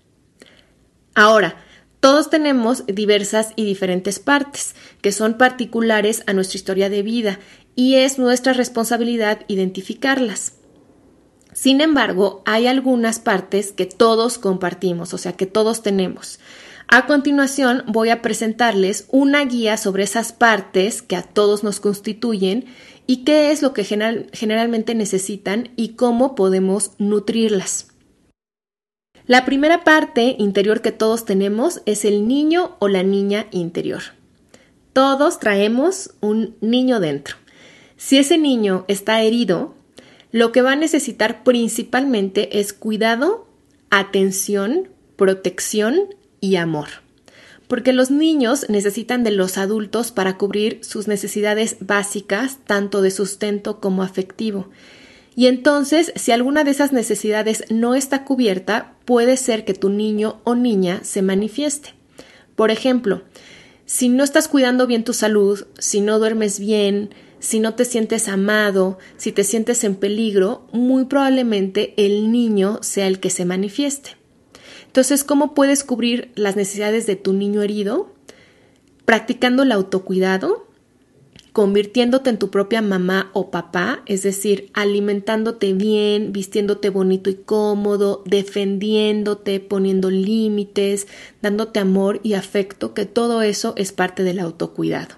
Ahora, 1.14 1.56
todos 2.00 2.30
tenemos 2.30 2.86
diversas 2.86 3.52
y 3.56 3.64
diferentes 3.64 4.18
partes 4.18 4.74
que 5.02 5.12
son 5.12 5.34
particulares 5.34 6.22
a 6.26 6.32
nuestra 6.32 6.56
historia 6.56 6.88
de 6.88 7.02
vida 7.02 7.40
y 7.74 7.96
es 7.96 8.18
nuestra 8.18 8.52
responsabilidad 8.52 9.40
identificarlas. 9.48 10.54
Sin 11.52 11.80
embargo, 11.80 12.42
hay 12.46 12.68
algunas 12.68 13.18
partes 13.18 13.72
que 13.72 13.86
todos 13.86 14.38
compartimos, 14.38 15.12
o 15.12 15.18
sea, 15.18 15.32
que 15.32 15.46
todos 15.46 15.82
tenemos. 15.82 16.38
A 16.86 17.06
continuación 17.06 17.82
voy 17.86 18.10
a 18.10 18.22
presentarles 18.22 19.06
una 19.10 19.44
guía 19.44 19.76
sobre 19.76 20.04
esas 20.04 20.32
partes 20.32 21.02
que 21.02 21.16
a 21.16 21.22
todos 21.22 21.64
nos 21.64 21.80
constituyen 21.80 22.66
y 23.06 23.24
qué 23.24 23.50
es 23.50 23.60
lo 23.60 23.72
que 23.74 23.84
generalmente 23.84 24.94
necesitan 24.94 25.70
y 25.76 25.90
cómo 25.90 26.34
podemos 26.34 26.92
nutrirlas. 26.98 27.88
La 29.28 29.44
primera 29.44 29.84
parte 29.84 30.36
interior 30.38 30.80
que 30.80 30.90
todos 30.90 31.26
tenemos 31.26 31.82
es 31.84 32.06
el 32.06 32.26
niño 32.26 32.76
o 32.78 32.88
la 32.88 33.02
niña 33.02 33.46
interior. 33.50 34.00
Todos 34.94 35.38
traemos 35.38 36.14
un 36.22 36.56
niño 36.62 36.98
dentro. 36.98 37.36
Si 37.98 38.16
ese 38.16 38.38
niño 38.38 38.86
está 38.88 39.20
herido, 39.20 39.74
lo 40.32 40.50
que 40.50 40.62
va 40.62 40.72
a 40.72 40.76
necesitar 40.76 41.44
principalmente 41.44 42.58
es 42.58 42.72
cuidado, 42.72 43.46
atención, 43.90 44.88
protección 45.16 46.14
y 46.40 46.56
amor. 46.56 46.88
Porque 47.66 47.92
los 47.92 48.10
niños 48.10 48.70
necesitan 48.70 49.24
de 49.24 49.30
los 49.32 49.58
adultos 49.58 50.10
para 50.10 50.38
cubrir 50.38 50.78
sus 50.82 51.06
necesidades 51.06 51.76
básicas, 51.80 52.60
tanto 52.64 53.02
de 53.02 53.10
sustento 53.10 53.78
como 53.78 54.02
afectivo. 54.02 54.70
Y 55.38 55.46
entonces, 55.46 56.12
si 56.16 56.32
alguna 56.32 56.64
de 56.64 56.72
esas 56.72 56.92
necesidades 56.92 57.62
no 57.70 57.94
está 57.94 58.24
cubierta, 58.24 58.96
puede 59.04 59.36
ser 59.36 59.64
que 59.64 59.72
tu 59.72 59.88
niño 59.88 60.40
o 60.42 60.56
niña 60.56 60.98
se 61.04 61.22
manifieste. 61.22 61.94
Por 62.56 62.72
ejemplo, 62.72 63.22
si 63.86 64.08
no 64.08 64.24
estás 64.24 64.48
cuidando 64.48 64.88
bien 64.88 65.04
tu 65.04 65.12
salud, 65.12 65.64
si 65.78 66.00
no 66.00 66.18
duermes 66.18 66.58
bien, 66.58 67.10
si 67.38 67.60
no 67.60 67.74
te 67.74 67.84
sientes 67.84 68.26
amado, 68.26 68.98
si 69.16 69.30
te 69.30 69.44
sientes 69.44 69.84
en 69.84 69.94
peligro, 69.94 70.66
muy 70.72 71.04
probablemente 71.04 71.94
el 71.96 72.32
niño 72.32 72.80
sea 72.82 73.06
el 73.06 73.20
que 73.20 73.30
se 73.30 73.44
manifieste. 73.44 74.16
Entonces, 74.86 75.22
¿cómo 75.22 75.54
puedes 75.54 75.84
cubrir 75.84 76.32
las 76.34 76.56
necesidades 76.56 77.06
de 77.06 77.14
tu 77.14 77.32
niño 77.32 77.62
herido? 77.62 78.12
Practicando 79.04 79.62
el 79.62 79.70
autocuidado, 79.70 80.66
convirtiéndote 81.58 82.30
en 82.30 82.38
tu 82.38 82.52
propia 82.52 82.82
mamá 82.82 83.32
o 83.32 83.50
papá, 83.50 84.02
es 84.06 84.22
decir, 84.22 84.70
alimentándote 84.74 85.72
bien, 85.72 86.32
vistiéndote 86.32 86.88
bonito 86.88 87.30
y 87.30 87.34
cómodo, 87.34 88.22
defendiéndote, 88.26 89.58
poniendo 89.58 90.08
límites, 90.08 91.08
dándote 91.42 91.80
amor 91.80 92.20
y 92.22 92.34
afecto, 92.34 92.94
que 92.94 93.06
todo 93.06 93.42
eso 93.42 93.74
es 93.76 93.90
parte 93.90 94.22
del 94.22 94.38
autocuidado. 94.38 95.16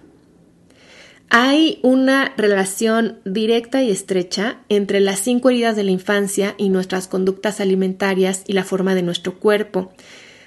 Hay 1.29 1.79
una 1.83 2.33
relación 2.39 3.19
directa 3.27 3.83
y 3.83 3.91
estrecha 3.91 4.61
entre 4.71 5.01
las 5.01 5.21
cinco 5.21 5.51
heridas 5.51 5.77
de 5.77 5.85
la 5.85 5.91
infancia 5.91 6.55
y 6.57 6.71
nuestras 6.71 7.07
conductas 7.07 7.61
alimentarias 7.61 8.45
y 8.47 8.55
la 8.55 8.65
forma 8.65 8.95
de 8.95 9.03
nuestro 9.03 9.39
cuerpo. 9.39 9.93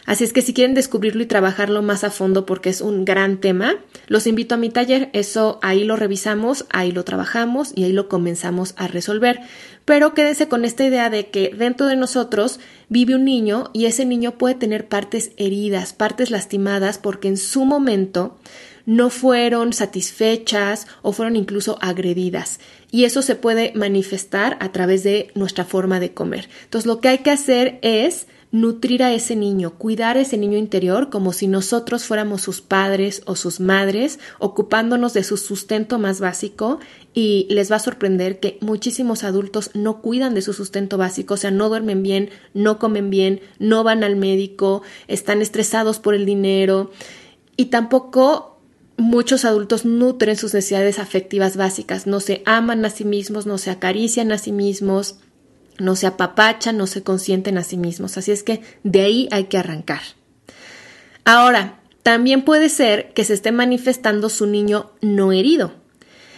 Así 0.06 0.26
es 0.26 0.34
que 0.34 0.42
si 0.42 0.54
quieren 0.54 0.74
descubrirlo 0.74 1.24
y 1.24 1.28
trabajarlo 1.28 1.82
más 1.82 2.04
a 2.04 2.12
fondo 2.12 2.46
porque 2.46 2.70
es 2.70 2.82
un 2.82 3.06
gran 3.06 3.38
tema, 3.38 3.76
los 4.08 4.28
invito 4.28 4.56
a 4.56 4.58
mi 4.58 4.70
taller. 4.70 5.10
Eso 5.14 5.60
ahí 5.62 5.86
lo 5.86 5.96
revisamos, 5.96 6.66
ahí 6.70 6.92
lo 6.92 7.06
trabajamos 7.06 7.72
y 7.74 7.86
ahí 7.86 7.94
lo 7.94 8.10
comenzamos 8.10 8.74
a 8.76 8.88
resolver. 8.88 9.40
Pero 9.86 10.14
quédense 10.14 10.50
con 10.50 10.66
esta 10.66 10.84
idea 10.84 11.10
de 11.10 11.30
que 11.30 11.54
dentro 11.58 11.88
de 11.88 11.96
nosotros 11.96 12.60
vive 12.90 13.16
un 13.16 13.24
niño 13.24 13.70
y 13.74 13.86
ese 13.86 14.06
niño 14.06 14.38
puede 14.38 14.56
tener 14.56 14.88
partes 14.90 15.32
heridas, 15.38 15.94
partes 15.94 16.32
lastimadas 16.32 16.98
porque 16.98 17.30
en 17.30 17.38
su 17.38 17.64
momento 17.64 18.38
no 18.86 19.10
fueron 19.10 19.72
satisfechas 19.72 20.88
o 21.02 21.14
fueron 21.14 21.38
incluso 21.38 21.78
agredidas. 21.82 22.60
Y 22.92 23.06
eso 23.06 23.22
se 23.22 23.36
puede 23.36 23.72
manifestar 23.74 24.58
a 24.60 24.72
través 24.74 25.04
de 25.04 25.32
nuestra 25.36 25.64
forma 25.64 26.02
de 26.02 26.14
comer. 26.14 26.50
Entonces 26.66 26.86
lo 26.86 27.00
que 27.00 27.08
hay 27.08 27.20
que 27.20 27.32
hacer 27.32 27.80
es 27.82 28.28
nutrir 28.54 29.02
a 29.02 29.12
ese 29.12 29.36
niño, 29.36 29.80
cuidar 29.80 30.16
a 30.16 30.22
ese 30.22 30.38
niño 30.38 30.60
interior 30.60 31.10
como 31.10 31.34
si 31.34 31.48
nosotros 31.48 32.06
fuéramos 32.06 32.44
sus 32.44 32.62
padres 32.62 33.24
o 33.26 33.36
sus 33.36 33.60
madres, 33.60 34.20
ocupándonos 34.38 35.14
de 35.14 35.24
su 35.24 35.38
sustento 35.38 35.98
más 35.98 36.20
básico 36.20 36.80
y 37.16 37.48
les 37.50 37.72
va 37.72 37.78
a 37.78 37.80
sorprender 37.80 38.40
que 38.40 38.60
muchísimos 38.62 39.24
adultos 39.24 39.72
no 39.74 40.02
cuidan 40.02 40.36
de 40.36 40.44
su 40.44 40.54
sustento 40.54 41.00
básico, 41.00 41.34
o 41.34 41.38
sea, 41.38 41.50
no 41.50 41.68
duermen 41.68 42.04
bien, 42.04 42.30
no 42.54 42.78
comen 42.78 43.10
bien, 43.10 43.42
no 43.58 43.84
van 43.84 44.04
al 44.04 44.16
médico, 44.16 44.84
están 45.08 45.42
estresados 45.42 45.98
por 45.98 46.14
el 46.14 46.28
dinero 46.28 46.92
y 47.58 47.66
tampoco 47.66 48.60
muchos 48.98 49.46
adultos 49.46 49.84
nutren 49.84 50.38
sus 50.38 50.54
necesidades 50.54 51.00
afectivas 51.00 51.58
básicas, 51.58 52.06
no 52.06 52.20
se 52.20 52.44
aman 52.46 52.86
a 52.86 52.92
sí 52.92 53.04
mismos, 53.04 53.48
no 53.48 53.58
se 53.58 53.72
acarician 53.72 54.32
a 54.32 54.38
sí 54.38 54.52
mismos, 54.52 55.18
no 55.80 55.96
se 55.96 56.08
apapachan, 56.08 56.78
no 56.78 56.88
se 56.88 57.04
consienten 57.04 57.58
a 57.58 57.64
sí 57.64 57.78
mismos. 57.78 58.18
Así 58.18 58.32
es 58.32 58.44
que 58.44 58.62
de 58.84 59.02
ahí 59.02 59.28
hay 59.32 59.46
que 59.46 59.58
arrancar. 59.58 60.02
Ahora, 61.26 61.80
también 62.04 62.44
puede 62.44 62.70
ser 62.70 63.14
que 63.14 63.24
se 63.24 63.34
esté 63.34 63.52
manifestando 63.52 64.30
su 64.30 64.46
niño 64.46 64.92
no 65.02 65.32
herido. 65.32 65.74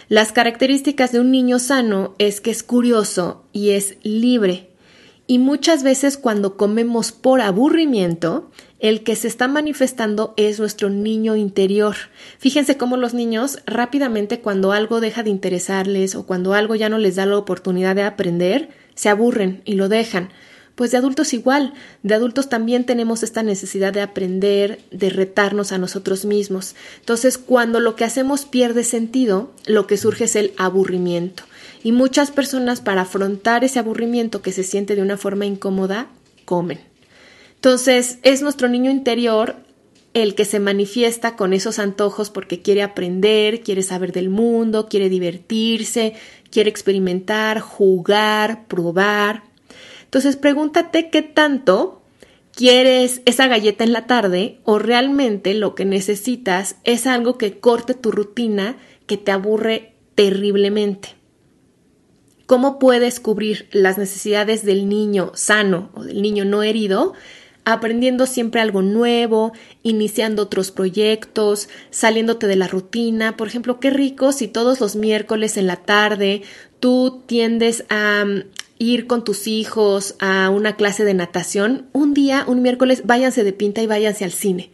Las 0.08 0.30
características 0.30 1.10
de 1.10 1.18
un 1.18 1.32
niño 1.32 1.58
sano 1.58 2.14
es 2.18 2.40
que 2.40 2.52
es 2.52 2.62
curioso 2.62 3.44
y 3.52 3.70
es 3.70 3.96
libre. 4.04 4.70
Y 5.26 5.40
muchas 5.40 5.82
veces 5.82 6.16
cuando 6.16 6.56
comemos 6.56 7.10
por 7.10 7.40
aburrimiento, 7.40 8.48
el 8.78 9.02
que 9.02 9.16
se 9.16 9.26
está 9.26 9.48
manifestando 9.48 10.34
es 10.36 10.60
nuestro 10.60 10.88
niño 10.88 11.34
interior. 11.34 11.96
Fíjense 12.38 12.76
cómo 12.76 12.96
los 12.96 13.14
niños 13.14 13.58
rápidamente 13.66 14.40
cuando 14.40 14.70
algo 14.70 15.00
deja 15.00 15.24
de 15.24 15.30
interesarles 15.30 16.14
o 16.14 16.26
cuando 16.26 16.54
algo 16.54 16.76
ya 16.76 16.88
no 16.88 16.98
les 16.98 17.16
da 17.16 17.26
la 17.26 17.38
oportunidad 17.38 17.96
de 17.96 18.04
aprender, 18.04 18.68
se 18.96 19.08
aburren 19.08 19.62
y 19.64 19.74
lo 19.74 19.88
dejan. 19.88 20.30
Pues 20.74 20.90
de 20.90 20.98
adultos 20.98 21.32
igual, 21.32 21.72
de 22.02 22.14
adultos 22.14 22.50
también 22.50 22.84
tenemos 22.84 23.22
esta 23.22 23.42
necesidad 23.42 23.94
de 23.94 24.02
aprender, 24.02 24.80
de 24.90 25.08
retarnos 25.08 25.72
a 25.72 25.78
nosotros 25.78 26.26
mismos. 26.26 26.74
Entonces, 26.98 27.38
cuando 27.38 27.80
lo 27.80 27.96
que 27.96 28.04
hacemos 28.04 28.44
pierde 28.44 28.84
sentido, 28.84 29.52
lo 29.64 29.86
que 29.86 29.96
surge 29.96 30.24
es 30.24 30.36
el 30.36 30.52
aburrimiento. 30.58 31.44
Y 31.82 31.92
muchas 31.92 32.30
personas 32.30 32.82
para 32.82 33.02
afrontar 33.02 33.64
ese 33.64 33.78
aburrimiento 33.78 34.42
que 34.42 34.52
se 34.52 34.64
siente 34.64 34.96
de 34.96 35.02
una 35.02 35.16
forma 35.16 35.46
incómoda, 35.46 36.08
comen. 36.44 36.80
Entonces, 37.54 38.18
es 38.22 38.42
nuestro 38.42 38.68
niño 38.68 38.90
interior 38.90 39.56
el 40.16 40.34
que 40.34 40.46
se 40.46 40.60
manifiesta 40.60 41.36
con 41.36 41.52
esos 41.52 41.78
antojos 41.78 42.30
porque 42.30 42.62
quiere 42.62 42.82
aprender, 42.82 43.60
quiere 43.60 43.82
saber 43.82 44.12
del 44.12 44.30
mundo, 44.30 44.88
quiere 44.88 45.10
divertirse, 45.10 46.14
quiere 46.56 46.70
experimentar, 46.70 47.60
jugar, 47.60 48.66
probar. 48.66 49.42
Entonces, 50.04 50.36
pregúntate 50.36 51.10
qué 51.10 51.20
tanto 51.20 52.00
quieres 52.50 53.20
esa 53.26 53.46
galleta 53.46 53.84
en 53.84 53.92
la 53.92 54.06
tarde 54.06 54.58
o 54.64 54.78
realmente 54.78 55.52
lo 55.52 55.74
que 55.74 55.84
necesitas 55.84 56.76
es 56.84 57.06
algo 57.06 57.36
que 57.36 57.60
corte 57.60 57.92
tu 57.92 58.10
rutina 58.10 58.78
que 59.04 59.18
te 59.18 59.32
aburre 59.32 59.96
terriblemente. 60.14 61.10
¿Cómo 62.46 62.78
puedes 62.78 63.20
cubrir 63.20 63.68
las 63.70 63.98
necesidades 63.98 64.64
del 64.64 64.88
niño 64.88 65.32
sano 65.34 65.90
o 65.92 66.04
del 66.04 66.22
niño 66.22 66.46
no 66.46 66.62
herido? 66.62 67.12
Aprendiendo 67.66 68.26
siempre 68.26 68.60
algo 68.60 68.80
nuevo, 68.80 69.52
iniciando 69.82 70.42
otros 70.44 70.70
proyectos, 70.70 71.68
saliéndote 71.90 72.46
de 72.46 72.54
la 72.54 72.68
rutina. 72.68 73.36
Por 73.36 73.48
ejemplo, 73.48 73.80
qué 73.80 73.90
rico 73.90 74.30
si 74.30 74.46
todos 74.46 74.80
los 74.80 74.94
miércoles 74.94 75.56
en 75.56 75.66
la 75.66 75.76
tarde 75.76 76.42
tú 76.78 77.24
tiendes 77.26 77.84
a 77.88 78.24
mm, 78.24 78.44
ir 78.78 79.08
con 79.08 79.24
tus 79.24 79.48
hijos 79.48 80.14
a 80.20 80.48
una 80.48 80.76
clase 80.76 81.04
de 81.04 81.14
natación, 81.14 81.86
un 81.92 82.14
día, 82.14 82.44
un 82.46 82.62
miércoles, 82.62 83.02
váyanse 83.04 83.42
de 83.42 83.52
pinta 83.52 83.82
y 83.82 83.88
váyanse 83.88 84.24
al 84.24 84.32
cine. 84.32 84.70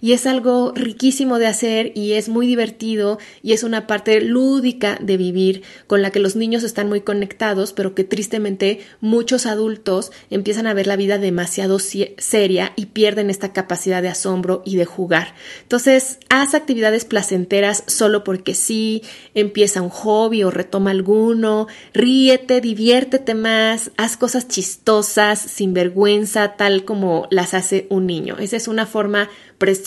Y 0.00 0.12
es 0.12 0.26
algo 0.26 0.72
riquísimo 0.74 1.38
de 1.38 1.46
hacer 1.46 1.92
y 1.94 2.12
es 2.12 2.28
muy 2.28 2.46
divertido 2.46 3.18
y 3.42 3.52
es 3.52 3.62
una 3.62 3.86
parte 3.86 4.20
lúdica 4.20 4.98
de 5.00 5.16
vivir 5.16 5.62
con 5.86 6.02
la 6.02 6.10
que 6.10 6.20
los 6.20 6.36
niños 6.36 6.62
están 6.62 6.88
muy 6.88 7.00
conectados, 7.00 7.72
pero 7.72 7.94
que 7.94 8.04
tristemente 8.04 8.80
muchos 9.00 9.46
adultos 9.46 10.12
empiezan 10.30 10.66
a 10.66 10.74
ver 10.74 10.86
la 10.86 10.96
vida 10.96 11.18
demasiado 11.18 11.78
seria 11.78 12.72
y 12.76 12.86
pierden 12.86 13.30
esta 13.30 13.52
capacidad 13.52 14.02
de 14.02 14.08
asombro 14.08 14.62
y 14.64 14.76
de 14.76 14.84
jugar. 14.84 15.34
Entonces, 15.62 16.18
haz 16.28 16.54
actividades 16.54 17.04
placenteras 17.04 17.84
solo 17.86 18.24
porque 18.24 18.54
sí, 18.54 19.02
empieza 19.34 19.82
un 19.82 19.90
hobby 19.90 20.42
o 20.42 20.50
retoma 20.50 20.90
alguno, 20.90 21.66
ríete, 21.92 22.60
diviértete 22.60 23.34
más, 23.34 23.90
haz 23.96 24.16
cosas 24.16 24.48
chistosas, 24.48 25.40
sin 25.40 25.74
vergüenza, 25.74 26.56
tal 26.56 26.84
como 26.84 27.26
las 27.30 27.54
hace 27.54 27.86
un 27.90 28.06
niño. 28.06 28.36
Esa 28.38 28.56
es 28.56 28.68
una 28.68 28.86
forma 28.86 29.28
preciosa 29.58 29.85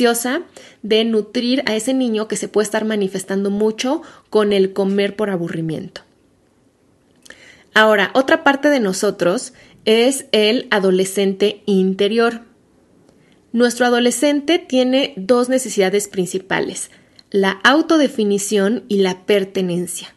de 0.81 1.03
nutrir 1.05 1.63
a 1.65 1.75
ese 1.75 1.93
niño 1.93 2.27
que 2.27 2.37
se 2.37 2.47
puede 2.47 2.65
estar 2.65 2.85
manifestando 2.85 3.49
mucho 3.49 4.01
con 4.29 4.53
el 4.53 4.73
comer 4.73 5.15
por 5.15 5.29
aburrimiento. 5.29 6.01
Ahora, 7.73 8.11
otra 8.13 8.43
parte 8.43 8.69
de 8.69 8.79
nosotros 8.79 9.53
es 9.85 10.25
el 10.31 10.67
adolescente 10.71 11.61
interior. 11.65 12.41
Nuestro 13.51 13.85
adolescente 13.85 14.59
tiene 14.59 15.13
dos 15.17 15.49
necesidades 15.49 16.07
principales, 16.07 16.91
la 17.31 17.59
autodefinición 17.63 18.83
y 18.87 18.97
la 18.97 19.25
pertenencia. 19.25 20.15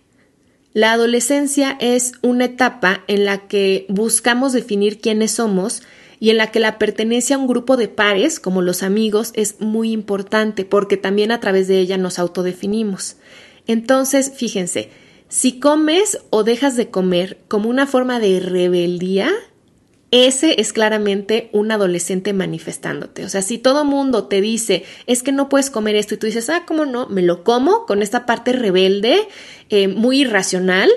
La 0.74 0.92
adolescencia 0.92 1.76
es 1.80 2.12
una 2.22 2.46
etapa 2.46 3.04
en 3.06 3.24
la 3.24 3.46
que 3.46 3.84
buscamos 3.88 4.52
definir 4.52 5.00
quiénes 5.00 5.32
somos 5.32 5.82
y 6.22 6.30
en 6.30 6.36
la 6.36 6.52
que 6.52 6.60
la 6.60 6.78
pertenencia 6.78 7.34
a 7.34 7.38
un 7.40 7.48
grupo 7.48 7.76
de 7.76 7.88
pares, 7.88 8.38
como 8.38 8.62
los 8.62 8.84
amigos, 8.84 9.32
es 9.34 9.60
muy 9.60 9.90
importante 9.90 10.64
porque 10.64 10.96
también 10.96 11.32
a 11.32 11.40
través 11.40 11.66
de 11.66 11.80
ella 11.80 11.98
nos 11.98 12.20
autodefinimos. 12.20 13.16
Entonces, 13.66 14.30
fíjense, 14.32 14.90
si 15.26 15.58
comes 15.58 16.20
o 16.30 16.44
dejas 16.44 16.76
de 16.76 16.90
comer 16.90 17.40
como 17.48 17.68
una 17.68 17.88
forma 17.88 18.20
de 18.20 18.38
rebeldía, 18.38 19.32
ese 20.12 20.60
es 20.60 20.72
claramente 20.72 21.48
un 21.52 21.72
adolescente 21.72 22.32
manifestándote. 22.32 23.24
O 23.24 23.28
sea, 23.28 23.42
si 23.42 23.58
todo 23.58 23.84
mundo 23.84 24.28
te 24.28 24.40
dice, 24.40 24.84
es 25.08 25.24
que 25.24 25.32
no 25.32 25.48
puedes 25.48 25.70
comer 25.70 25.96
esto 25.96 26.14
y 26.14 26.18
tú 26.18 26.26
dices, 26.26 26.50
ah, 26.50 26.62
¿cómo 26.66 26.84
no? 26.84 27.08
Me 27.08 27.22
lo 27.22 27.42
como 27.42 27.84
con 27.84 28.00
esta 28.00 28.26
parte 28.26 28.52
rebelde, 28.52 29.26
eh, 29.70 29.88
muy 29.88 30.20
irracional, 30.20 30.88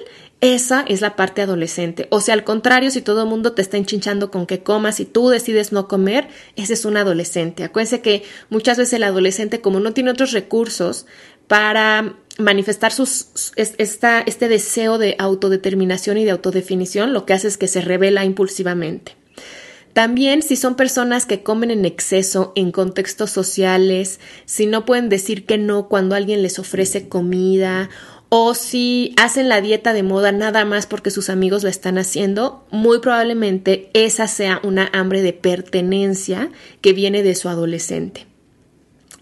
esa 0.53 0.83
es 0.87 1.01
la 1.01 1.15
parte 1.15 1.41
adolescente. 1.41 2.07
O 2.11 2.19
sea, 2.19 2.33
al 2.33 2.43
contrario, 2.43 2.91
si 2.91 3.01
todo 3.01 3.23
el 3.23 3.29
mundo 3.29 3.53
te 3.53 3.61
está 3.61 3.77
enchinchando 3.77 4.31
con 4.31 4.45
que 4.45 4.63
comas 4.63 4.99
y 4.99 5.05
tú 5.05 5.29
decides 5.29 5.71
no 5.71 5.87
comer, 5.87 6.27
ese 6.55 6.73
es 6.73 6.85
un 6.85 6.97
adolescente. 6.97 7.63
Acuérdense 7.63 8.01
que 8.01 8.23
muchas 8.49 8.77
veces 8.77 8.93
el 8.93 9.03
adolescente, 9.03 9.61
como 9.61 9.79
no 9.79 9.93
tiene 9.93 10.11
otros 10.11 10.31
recursos 10.31 11.05
para 11.47 12.15
manifestar 12.37 12.91
sus, 12.91 13.53
este 13.55 14.47
deseo 14.49 14.97
de 14.97 15.15
autodeterminación 15.19 16.17
y 16.17 16.25
de 16.25 16.31
autodefinición, 16.31 17.13
lo 17.13 17.25
que 17.25 17.33
hace 17.33 17.47
es 17.47 17.57
que 17.57 17.67
se 17.67 17.81
revela 17.81 18.25
impulsivamente. 18.25 19.13
También 19.95 20.41
si 20.41 20.57
son 20.57 20.75
personas 20.75 21.25
que 21.25 21.41
comen 21.41 21.71
en 21.71 21.85
exceso 21.85 22.51
en 22.57 22.73
contextos 22.73 23.31
sociales, 23.31 24.19
si 24.43 24.65
no 24.65 24.83
pueden 24.83 25.07
decir 25.07 25.45
que 25.45 25.57
no 25.57 25.87
cuando 25.87 26.15
alguien 26.15 26.41
les 26.41 26.59
ofrece 26.59 27.07
comida 27.07 27.89
o 28.37 28.53
si 28.53 29.13
hacen 29.15 29.47
la 29.47 29.61
dieta 29.61 29.93
de 29.93 30.03
moda 30.03 30.33
nada 30.33 30.65
más 30.65 30.87
porque 30.87 31.09
sus 31.09 31.29
amigos 31.29 31.63
la 31.63 31.69
están 31.69 31.97
haciendo, 31.97 32.65
muy 32.69 32.99
probablemente 32.99 33.89
esa 33.93 34.27
sea 34.27 34.59
una 34.61 34.89
hambre 34.91 35.21
de 35.21 35.31
pertenencia 35.31 36.51
que 36.81 36.91
viene 36.91 37.23
de 37.23 37.33
su 37.33 37.47
adolescente. 37.47 38.27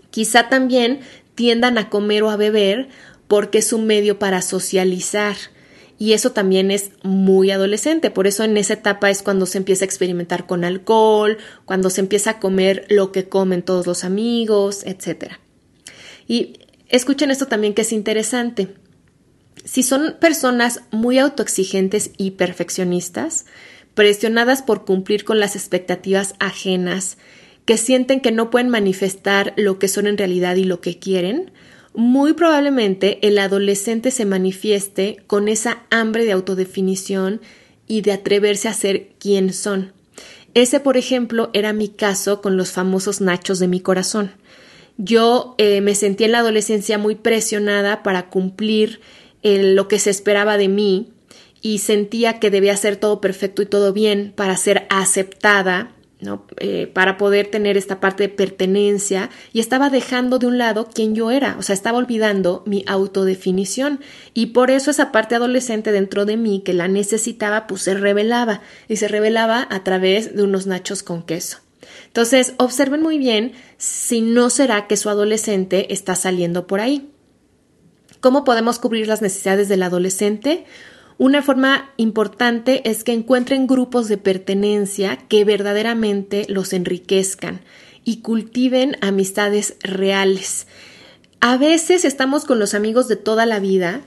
Quizá 0.09 0.49
también 0.49 1.01
tiendan 1.35 1.77
a 1.77 1.91
comer 1.91 2.23
o 2.23 2.31
a 2.31 2.37
beber 2.37 2.89
porque 3.27 3.59
es 3.59 3.71
un 3.71 3.85
medio 3.85 4.17
para 4.17 4.41
socializar. 4.41 5.35
Y 5.99 6.13
eso 6.13 6.31
también 6.31 6.71
es 6.71 6.89
muy 7.03 7.51
adolescente, 7.51 8.09
por 8.09 8.25
eso 8.25 8.43
en 8.43 8.57
esa 8.57 8.73
etapa 8.73 9.11
es 9.11 9.21
cuando 9.21 9.45
se 9.45 9.59
empieza 9.59 9.85
a 9.85 9.89
experimentar 9.89 10.47
con 10.47 10.63
alcohol, 10.63 11.37
cuando 11.65 11.91
se 11.91 12.01
empieza 12.01 12.31
a 12.31 12.39
comer 12.39 12.87
lo 12.89 13.11
que 13.11 13.29
comen 13.29 13.61
todos 13.61 13.85
los 13.85 14.05
amigos, 14.05 14.83
etc. 14.87 15.33
Y 16.27 16.61
escuchen 16.89 17.29
esto 17.29 17.45
también 17.45 17.75
que 17.75 17.83
es 17.83 17.93
interesante. 17.93 18.69
Si 19.65 19.83
son 19.83 20.15
personas 20.19 20.81
muy 20.91 21.19
autoexigentes 21.19 22.11
y 22.17 22.31
perfeccionistas, 22.31 23.45
presionadas 23.93 24.61
por 24.61 24.85
cumplir 24.85 25.23
con 25.23 25.39
las 25.39 25.55
expectativas 25.55 26.35
ajenas, 26.39 27.17
que 27.65 27.77
sienten 27.77 28.19
que 28.19 28.31
no 28.31 28.49
pueden 28.49 28.69
manifestar 28.69 29.53
lo 29.55 29.79
que 29.79 29.87
son 29.87 30.07
en 30.07 30.17
realidad 30.17 30.57
y 30.57 30.65
lo 30.65 30.81
que 30.81 30.99
quieren, 30.99 31.51
muy 31.93 32.33
probablemente 32.33 33.19
el 33.25 33.37
adolescente 33.37 34.11
se 34.11 34.25
manifieste 34.25 35.23
con 35.27 35.47
esa 35.47 35.83
hambre 35.89 36.25
de 36.25 36.31
autodefinición 36.31 37.41
y 37.87 38.01
de 38.01 38.11
atreverse 38.11 38.67
a 38.67 38.73
ser 38.73 39.09
quien 39.19 39.53
son. 39.53 39.93
Ese, 40.55 40.79
por 40.79 40.97
ejemplo, 40.97 41.49
era 41.53 41.73
mi 41.73 41.89
caso 41.89 42.41
con 42.41 42.57
los 42.57 42.71
famosos 42.71 43.21
nachos 43.21 43.59
de 43.59 43.67
mi 43.67 43.79
corazón. 43.79 44.31
Yo 44.97 45.55
eh, 45.57 45.81
me 45.81 45.95
sentí 45.95 46.23
en 46.23 46.33
la 46.33 46.39
adolescencia 46.39 46.97
muy 46.97 47.15
presionada 47.15 48.03
para 48.03 48.29
cumplir 48.29 48.99
lo 49.43 49.87
que 49.87 49.99
se 49.99 50.09
esperaba 50.09 50.57
de 50.57 50.67
mí 50.67 51.13
y 51.61 51.79
sentía 51.79 52.39
que 52.39 52.49
debía 52.49 52.75
ser 52.77 52.97
todo 52.97 53.21
perfecto 53.21 53.61
y 53.61 53.65
todo 53.65 53.93
bien 53.93 54.33
para 54.35 54.57
ser 54.57 54.85
aceptada 54.89 55.93
¿no? 56.23 56.45
Eh, 56.57 56.87
para 56.87 57.17
poder 57.17 57.47
tener 57.47 57.77
esta 57.77 57.99
parte 57.99 58.23
de 58.23 58.29
pertenencia 58.29 59.29
y 59.51 59.59
estaba 59.59 59.89
dejando 59.89 60.39
de 60.39 60.47
un 60.47 60.57
lado 60.57 60.89
quién 60.93 61.15
yo 61.15 61.31
era, 61.31 61.55
o 61.59 61.61
sea, 61.61 61.73
estaba 61.73 61.97
olvidando 61.97 62.63
mi 62.65 62.83
autodefinición 62.87 63.99
y 64.33 64.47
por 64.47 64.71
eso 64.71 64.89
esa 64.91 65.11
parte 65.11 65.35
adolescente 65.35 65.91
dentro 65.91 66.25
de 66.25 66.37
mí 66.37 66.61
que 66.63 66.73
la 66.73 66.87
necesitaba, 66.87 67.67
pues 67.67 67.83
se 67.83 67.93
revelaba 67.93 68.61
y 68.87 68.95
se 68.95 69.07
revelaba 69.07 69.67
a 69.69 69.83
través 69.83 70.35
de 70.35 70.43
unos 70.43 70.65
nachos 70.65 71.03
con 71.03 71.23
queso. 71.23 71.59
Entonces, 72.07 72.53
observen 72.57 73.01
muy 73.01 73.17
bien 73.17 73.53
si 73.77 74.21
no 74.21 74.49
será 74.49 74.87
que 74.87 74.97
su 74.97 75.09
adolescente 75.09 75.93
está 75.93 76.15
saliendo 76.15 76.67
por 76.67 76.79
ahí. 76.79 77.09
¿Cómo 78.23 78.45
podemos 78.45 78.79
cubrir 78.79 79.09
las 79.09 79.21
necesidades 79.21 79.67
del 79.67 79.83
adolescente? 79.83 80.63
Una 81.17 81.41
forma 81.41 81.91
importante 81.97 82.89
es 82.89 83.03
que 83.03 83.11
encuentren 83.11 83.67
grupos 83.67 84.07
de 84.07 84.17
pertenencia 84.17 85.17
que 85.27 85.43
verdaderamente 85.43 86.45
los 86.47 86.71
enriquezcan 86.71 87.59
y 88.05 88.21
cultiven 88.21 88.95
amistades 89.01 89.75
reales. 89.81 90.67
A 91.41 91.57
veces 91.57 92.05
estamos 92.05 92.45
con 92.45 92.59
los 92.59 92.73
amigos 92.73 93.09
de 93.09 93.17
toda 93.17 93.45
la 93.45 93.59
vida 93.59 93.99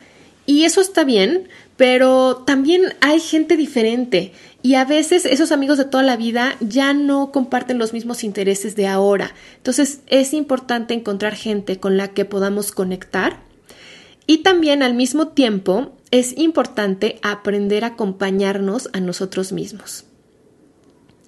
y 0.46 0.64
eso 0.64 0.80
está 0.80 1.04
bien, 1.04 1.50
pero 1.76 2.36
también 2.46 2.94
hay 3.02 3.20
gente 3.20 3.58
diferente 3.58 4.32
y 4.62 4.76
a 4.76 4.86
veces 4.86 5.26
esos 5.26 5.52
amigos 5.52 5.76
de 5.76 5.84
toda 5.84 6.02
la 6.02 6.16
vida 6.16 6.56
ya 6.60 6.94
no 6.94 7.32
comparten 7.32 7.76
los 7.76 7.92
mismos 7.92 8.24
intereses 8.24 8.76
de 8.76 8.86
ahora. 8.86 9.34
Entonces 9.58 10.00
es 10.06 10.32
importante 10.32 10.94
encontrar 10.94 11.34
gente 11.34 11.78
con 11.78 11.98
la 11.98 12.14
que 12.14 12.24
podamos 12.24 12.72
conectar 12.72 13.44
y 14.26 14.38
también 14.38 14.82
al 14.82 14.94
mismo 14.94 15.28
tiempo 15.28 15.96
es 16.10 16.36
importante 16.36 17.18
aprender 17.22 17.84
a 17.84 17.88
acompañarnos 17.88 18.88
a 18.92 19.00
nosotros 19.00 19.52
mismos. 19.52 20.04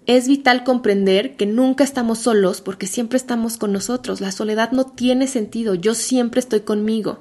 Es 0.06 0.26
vital 0.26 0.64
comprender 0.64 1.37
que 1.37 1.46
nunca 1.46 1.84
estamos 1.84 2.20
solos 2.20 2.61
porque 2.62 2.87
siempre 2.87 3.18
estamos 3.18 3.58
con 3.58 3.72
nosotros. 3.72 4.20
La 4.20 4.32
soledad 4.32 4.72
no 4.72 4.87
tiene 4.87 5.26
sentido. 5.26 5.74
Yo 5.74 5.94
siempre 5.94 6.40
estoy 6.40 6.61
conmigo. 6.61 7.20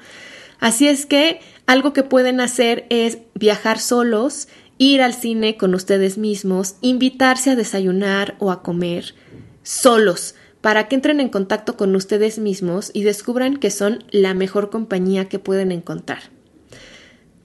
Así 0.60 0.88
es 0.88 1.06
que 1.06 1.42
algo 1.66 1.92
que 1.92 2.04
pueden 2.04 2.40
hacer 2.40 2.86
es 2.90 3.20
viajar 3.36 3.80
solos, 3.80 4.48
ir 4.78 5.02
al 5.02 5.14
cine 5.14 5.58
con 5.58 5.76
ustedes 5.76 6.18
mismos, 6.18 6.76
invitarse 6.82 7.52
a 7.52 7.56
desayunar 7.56 8.36
o 8.40 8.52
a 8.52 8.64
comer 8.64 9.16
solos 9.64 10.34
para 10.62 10.88
que 10.88 10.96
entren 10.96 11.20
en 11.20 11.30
contacto 11.30 11.78
con 11.78 11.96
ustedes 11.96 12.40
mismos 12.40 12.92
y 12.94 13.04
descubran 13.04 13.58
que 13.58 13.72
son 13.72 14.04
la 14.12 14.34
mejor 14.34 14.70
compañía 14.70 15.30
que 15.30 15.40
pueden 15.40 15.72
encontrar. 15.72 16.24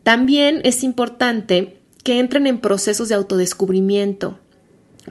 También 0.02 0.60
es 0.64 0.82
importante 0.82 1.78
que 2.02 2.18
entren 2.18 2.46
en 2.46 2.58
procesos 2.58 3.08
de 3.08 3.14
autodescubrimiento 3.14 4.38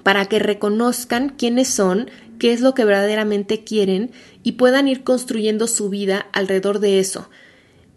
para 0.03 0.25
que 0.25 0.39
reconozcan 0.39 1.29
quiénes 1.29 1.67
son, 1.67 2.09
qué 2.39 2.53
es 2.53 2.61
lo 2.61 2.73
que 2.73 2.85
verdaderamente 2.85 3.63
quieren 3.63 4.11
y 4.43 4.53
puedan 4.53 4.87
ir 4.87 5.03
construyendo 5.03 5.67
su 5.67 5.89
vida 5.89 6.27
alrededor 6.33 6.79
de 6.79 6.99
eso, 6.99 7.29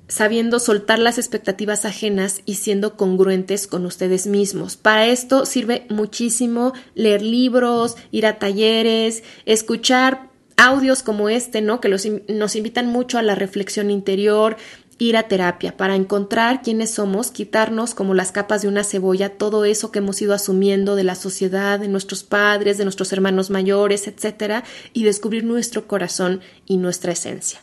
sabiendo 0.08 0.58
soltar 0.58 0.98
las 0.98 1.18
expectativas 1.18 1.84
ajenas 1.84 2.40
y 2.44 2.54
siendo 2.54 2.96
congruentes 2.96 3.66
con 3.66 3.86
ustedes 3.86 4.26
mismos. 4.26 4.76
Para 4.76 5.06
esto 5.06 5.46
sirve 5.46 5.86
muchísimo 5.88 6.72
leer 6.94 7.22
libros, 7.22 7.96
ir 8.10 8.26
a 8.26 8.38
talleres, 8.38 9.22
escuchar 9.46 10.30
audios 10.56 11.02
como 11.02 11.28
este, 11.28 11.62
¿no? 11.62 11.80
Que 11.80 11.88
nos 11.88 12.56
invitan 12.56 12.86
mucho 12.86 13.18
a 13.18 13.22
la 13.22 13.34
reflexión 13.34 13.90
interior, 13.90 14.56
ir 14.98 15.16
a 15.16 15.28
terapia 15.28 15.76
para 15.76 15.96
encontrar 15.96 16.62
quiénes 16.62 16.90
somos, 16.90 17.30
quitarnos 17.30 17.94
como 17.94 18.14
las 18.14 18.30
capas 18.30 18.62
de 18.62 18.68
una 18.68 18.84
cebolla 18.84 19.30
todo 19.30 19.64
eso 19.64 19.90
que 19.90 19.98
hemos 19.98 20.20
ido 20.22 20.34
asumiendo 20.34 20.94
de 20.94 21.04
la 21.04 21.14
sociedad, 21.14 21.80
de 21.80 21.88
nuestros 21.88 22.22
padres, 22.22 22.78
de 22.78 22.84
nuestros 22.84 23.12
hermanos 23.12 23.50
mayores, 23.50 24.06
etcétera, 24.06 24.64
y 24.92 25.04
descubrir 25.04 25.44
nuestro 25.44 25.88
corazón 25.88 26.40
y 26.66 26.76
nuestra 26.76 27.12
esencia. 27.12 27.60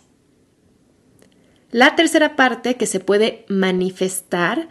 La 1.72 1.96
tercera 1.96 2.36
parte 2.36 2.76
que 2.76 2.86
se 2.86 3.00
puede 3.00 3.46
manifestar 3.48 4.70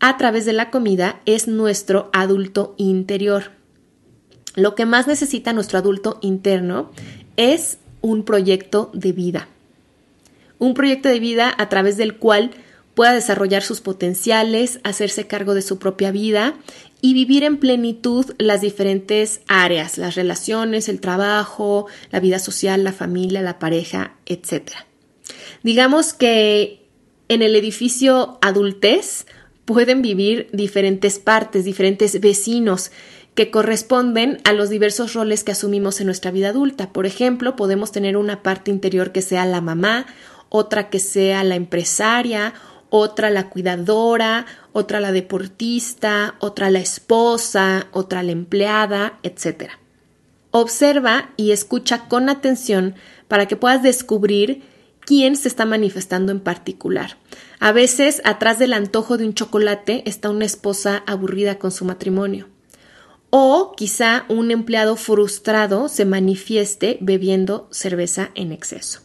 a 0.00 0.16
través 0.16 0.44
de 0.44 0.52
la 0.52 0.70
comida 0.70 1.20
es 1.26 1.48
nuestro 1.48 2.10
adulto 2.12 2.74
interior. 2.76 3.52
Lo 4.54 4.74
que 4.74 4.86
más 4.86 5.06
necesita 5.06 5.52
nuestro 5.52 5.78
adulto 5.78 6.18
interno 6.20 6.90
es 7.36 7.78
un 8.00 8.24
proyecto 8.24 8.90
de 8.94 9.12
vida 9.12 9.48
un 10.58 10.74
proyecto 10.74 11.08
de 11.08 11.20
vida 11.20 11.52
a 11.56 11.68
través 11.68 11.96
del 11.96 12.16
cual 12.16 12.50
pueda 12.94 13.12
desarrollar 13.12 13.62
sus 13.62 13.80
potenciales, 13.80 14.80
hacerse 14.84 15.26
cargo 15.26 15.54
de 15.54 15.62
su 15.62 15.78
propia 15.78 16.10
vida 16.10 16.54
y 17.00 17.12
vivir 17.12 17.42
en 17.42 17.58
plenitud 17.58 18.34
las 18.38 18.60
diferentes 18.60 19.40
áreas, 19.48 19.98
las 19.98 20.14
relaciones, 20.14 20.88
el 20.88 21.00
trabajo, 21.00 21.86
la 22.10 22.20
vida 22.20 22.38
social, 22.38 22.84
la 22.84 22.92
familia, 22.92 23.42
la 23.42 23.58
pareja, 23.58 24.14
etc. 24.26 24.70
Digamos 25.62 26.12
que 26.12 26.86
en 27.28 27.42
el 27.42 27.56
edificio 27.56 28.38
adultez 28.42 29.26
pueden 29.64 30.02
vivir 30.02 30.48
diferentes 30.52 31.18
partes, 31.18 31.64
diferentes 31.64 32.20
vecinos 32.20 32.90
que 33.34 33.50
corresponden 33.50 34.40
a 34.44 34.52
los 34.52 34.68
diversos 34.68 35.14
roles 35.14 35.42
que 35.42 35.52
asumimos 35.52 36.00
en 36.00 36.06
nuestra 36.06 36.30
vida 36.30 36.50
adulta. 36.50 36.92
Por 36.92 37.06
ejemplo, 37.06 37.56
podemos 37.56 37.90
tener 37.90 38.16
una 38.16 38.42
parte 38.42 38.70
interior 38.70 39.10
que 39.10 39.22
sea 39.22 39.44
la 39.44 39.60
mamá 39.60 40.06
otra 40.56 40.88
que 40.88 41.00
sea 41.00 41.42
la 41.42 41.56
empresaria, 41.56 42.54
otra 42.88 43.28
la 43.28 43.50
cuidadora, 43.50 44.46
otra 44.72 45.00
la 45.00 45.10
deportista, 45.10 46.36
otra 46.38 46.70
la 46.70 46.78
esposa, 46.78 47.88
otra 47.90 48.22
la 48.22 48.30
empleada, 48.30 49.18
etc. 49.24 49.70
Observa 50.52 51.30
y 51.36 51.50
escucha 51.50 52.06
con 52.06 52.28
atención 52.28 52.94
para 53.26 53.46
que 53.46 53.56
puedas 53.56 53.82
descubrir 53.82 54.62
quién 55.04 55.36
se 55.36 55.48
está 55.48 55.64
manifestando 55.64 56.32
en 56.32 56.40
particular. 56.40 57.16
A 57.60 57.72
veces, 57.72 58.20
atrás 58.24 58.58
del 58.58 58.72
antojo 58.72 59.16
de 59.16 59.26
un 59.26 59.34
chocolate 59.34 60.02
está 60.06 60.30
una 60.30 60.44
esposa 60.44 61.02
aburrida 61.06 61.58
con 61.58 61.70
su 61.70 61.84
matrimonio. 61.84 62.48
O 63.30 63.74
quizá 63.76 64.24
un 64.28 64.50
empleado 64.50 64.96
frustrado 64.96 65.88
se 65.88 66.04
manifieste 66.04 66.98
bebiendo 67.00 67.68
cerveza 67.70 68.30
en 68.34 68.52
exceso. 68.52 69.00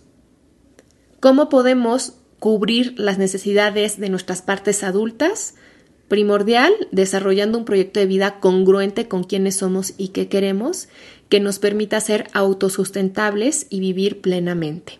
¿Cómo 1.19 1.49
podemos 1.49 2.13
cubrir 2.39 2.93
las 2.97 3.17
necesidades 3.17 3.99
de 3.99 4.09
nuestras 4.09 4.41
partes 4.41 4.83
adultas? 4.83 5.55
Primordial, 6.07 6.73
desarrollando 6.91 7.57
un 7.57 7.65
proyecto 7.65 7.99
de 7.99 8.05
vida 8.05 8.39
congruente 8.39 9.07
con 9.07 9.23
quienes 9.23 9.57
somos 9.57 9.93
y 9.97 10.09
qué 10.09 10.27
queremos, 10.27 10.87
que 11.27 11.39
nos 11.39 11.59
permita 11.59 11.99
ser 11.99 12.27
autosustentables 12.33 13.67
y 13.69 13.79
vivir 13.79 14.21
plenamente. 14.21 14.99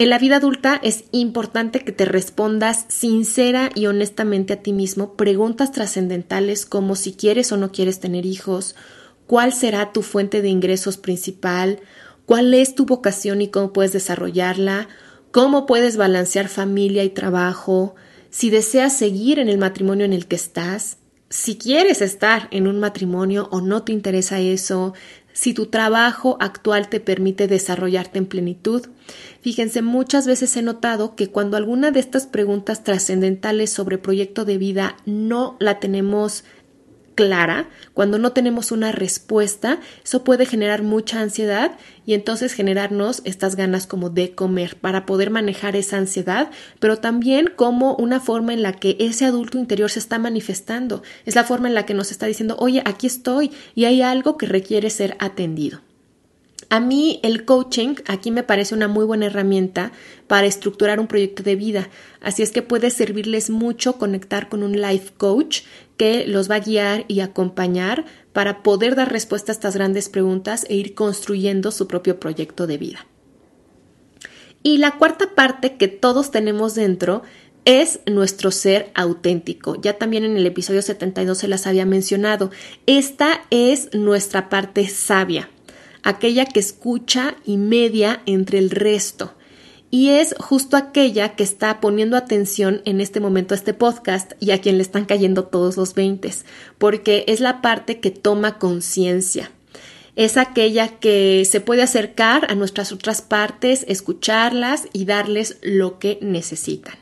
En 0.00 0.08
la 0.08 0.18
vida 0.18 0.36
adulta 0.36 0.80
es 0.82 1.04
importante 1.12 1.80
que 1.80 1.92
te 1.92 2.06
respondas 2.06 2.86
sincera 2.88 3.68
y 3.74 3.84
honestamente 3.84 4.54
a 4.54 4.62
ti 4.62 4.72
mismo 4.72 5.12
preguntas 5.12 5.72
trascendentales 5.72 6.64
como 6.64 6.96
si 6.96 7.12
quieres 7.12 7.52
o 7.52 7.58
no 7.58 7.70
quieres 7.70 8.00
tener 8.00 8.24
hijos, 8.24 8.76
cuál 9.26 9.52
será 9.52 9.92
tu 9.92 10.00
fuente 10.00 10.40
de 10.40 10.48
ingresos 10.48 10.96
principal, 10.96 11.80
cuál 12.24 12.54
es 12.54 12.74
tu 12.74 12.86
vocación 12.86 13.42
y 13.42 13.48
cómo 13.48 13.74
puedes 13.74 13.92
desarrollarla, 13.92 14.88
cómo 15.32 15.66
puedes 15.66 15.98
balancear 15.98 16.48
familia 16.48 17.04
y 17.04 17.10
trabajo, 17.10 17.94
si 18.30 18.48
deseas 18.48 18.96
seguir 18.96 19.38
en 19.38 19.50
el 19.50 19.58
matrimonio 19.58 20.06
en 20.06 20.14
el 20.14 20.26
que 20.26 20.36
estás, 20.36 20.96
si 21.28 21.58
quieres 21.58 22.00
estar 22.00 22.48
en 22.52 22.66
un 22.66 22.80
matrimonio 22.80 23.48
o 23.52 23.60
no 23.60 23.82
te 23.82 23.92
interesa 23.92 24.40
eso, 24.40 24.94
si 25.32 25.54
tu 25.54 25.66
trabajo 25.66 26.36
actual 26.40 26.88
te 26.88 27.00
permite 27.00 27.46
desarrollarte 27.46 28.18
en 28.18 28.26
plenitud. 28.26 28.86
Fíjense, 29.40 29.82
muchas 29.82 30.26
veces 30.26 30.56
he 30.56 30.62
notado 30.62 31.14
que 31.16 31.28
cuando 31.28 31.56
alguna 31.56 31.90
de 31.90 32.00
estas 32.00 32.26
preguntas 32.26 32.84
trascendentales 32.84 33.70
sobre 33.70 33.98
proyecto 33.98 34.44
de 34.44 34.58
vida 34.58 34.96
no 35.06 35.56
la 35.60 35.80
tenemos 35.80 36.44
clara, 37.14 37.68
cuando 37.92 38.18
no 38.18 38.32
tenemos 38.32 38.72
una 38.72 38.92
respuesta, 38.92 39.78
eso 40.04 40.24
puede 40.24 40.46
generar 40.46 40.82
mucha 40.82 41.20
ansiedad 41.20 41.72
y 42.06 42.14
entonces 42.14 42.52
generarnos 42.52 43.22
estas 43.24 43.56
ganas 43.56 43.86
como 43.86 44.10
de 44.10 44.34
comer 44.34 44.76
para 44.76 45.06
poder 45.06 45.30
manejar 45.30 45.76
esa 45.76 45.98
ansiedad, 45.98 46.50
pero 46.78 46.98
también 46.98 47.52
como 47.54 47.94
una 47.96 48.20
forma 48.20 48.52
en 48.52 48.62
la 48.62 48.72
que 48.72 48.96
ese 49.00 49.24
adulto 49.24 49.58
interior 49.58 49.90
se 49.90 49.98
está 49.98 50.18
manifestando. 50.18 51.02
Es 51.26 51.34
la 51.34 51.44
forma 51.44 51.68
en 51.68 51.74
la 51.74 51.86
que 51.86 51.94
nos 51.94 52.10
está 52.10 52.26
diciendo, 52.26 52.56
oye, 52.58 52.82
aquí 52.84 53.06
estoy 53.06 53.50
y 53.74 53.84
hay 53.84 54.02
algo 54.02 54.36
que 54.36 54.46
requiere 54.46 54.90
ser 54.90 55.16
atendido. 55.18 55.80
A 56.72 56.78
mí 56.78 57.18
el 57.24 57.44
coaching 57.44 57.96
aquí 58.06 58.30
me 58.30 58.44
parece 58.44 58.76
una 58.76 58.86
muy 58.86 59.04
buena 59.04 59.26
herramienta 59.26 59.90
para 60.28 60.46
estructurar 60.46 61.00
un 61.00 61.08
proyecto 61.08 61.42
de 61.42 61.56
vida, 61.56 61.90
así 62.20 62.44
es 62.44 62.52
que 62.52 62.62
puede 62.62 62.90
servirles 62.90 63.50
mucho 63.50 63.98
conectar 63.98 64.48
con 64.48 64.62
un 64.62 64.80
life 64.80 65.10
coach 65.18 65.62
que 65.96 66.28
los 66.28 66.48
va 66.48 66.54
a 66.54 66.60
guiar 66.60 67.06
y 67.08 67.20
acompañar 67.20 68.04
para 68.32 68.62
poder 68.62 68.94
dar 68.94 69.10
respuesta 69.10 69.50
a 69.50 69.54
estas 69.54 69.74
grandes 69.74 70.08
preguntas 70.08 70.64
e 70.68 70.76
ir 70.76 70.94
construyendo 70.94 71.72
su 71.72 71.88
propio 71.88 72.20
proyecto 72.20 72.68
de 72.68 72.78
vida. 72.78 73.04
Y 74.62 74.78
la 74.78 74.92
cuarta 74.92 75.34
parte 75.34 75.76
que 75.76 75.88
todos 75.88 76.30
tenemos 76.30 76.76
dentro 76.76 77.22
es 77.64 77.98
nuestro 78.06 78.52
ser 78.52 78.92
auténtico. 78.94 79.74
Ya 79.74 79.98
también 79.98 80.24
en 80.24 80.36
el 80.36 80.46
episodio 80.46 80.82
72 80.82 81.36
se 81.36 81.48
las 81.48 81.66
había 81.66 81.84
mencionado. 81.84 82.52
Esta 82.86 83.42
es 83.50 83.92
nuestra 83.92 84.48
parte 84.48 84.86
sabia 84.86 85.50
aquella 86.02 86.46
que 86.46 86.60
escucha 86.60 87.36
y 87.44 87.56
media 87.56 88.22
entre 88.26 88.58
el 88.58 88.70
resto. 88.70 89.34
Y 89.90 90.10
es 90.10 90.34
justo 90.38 90.76
aquella 90.76 91.34
que 91.34 91.42
está 91.42 91.80
poniendo 91.80 92.16
atención 92.16 92.80
en 92.84 93.00
este 93.00 93.18
momento 93.18 93.54
a 93.54 93.56
este 93.56 93.74
podcast 93.74 94.32
y 94.38 94.52
a 94.52 94.60
quien 94.60 94.76
le 94.76 94.82
están 94.82 95.04
cayendo 95.04 95.44
todos 95.44 95.76
los 95.76 95.94
veintes, 95.94 96.44
porque 96.78 97.24
es 97.26 97.40
la 97.40 97.60
parte 97.60 97.98
que 97.98 98.10
toma 98.10 98.58
conciencia. 98.58 99.50
Es 100.14 100.36
aquella 100.36 100.98
que 100.98 101.44
se 101.44 101.60
puede 101.60 101.82
acercar 101.82 102.50
a 102.50 102.54
nuestras 102.54 102.92
otras 102.92 103.20
partes, 103.20 103.84
escucharlas 103.88 104.86
y 104.92 105.06
darles 105.06 105.58
lo 105.62 105.98
que 105.98 106.18
necesitan 106.20 106.94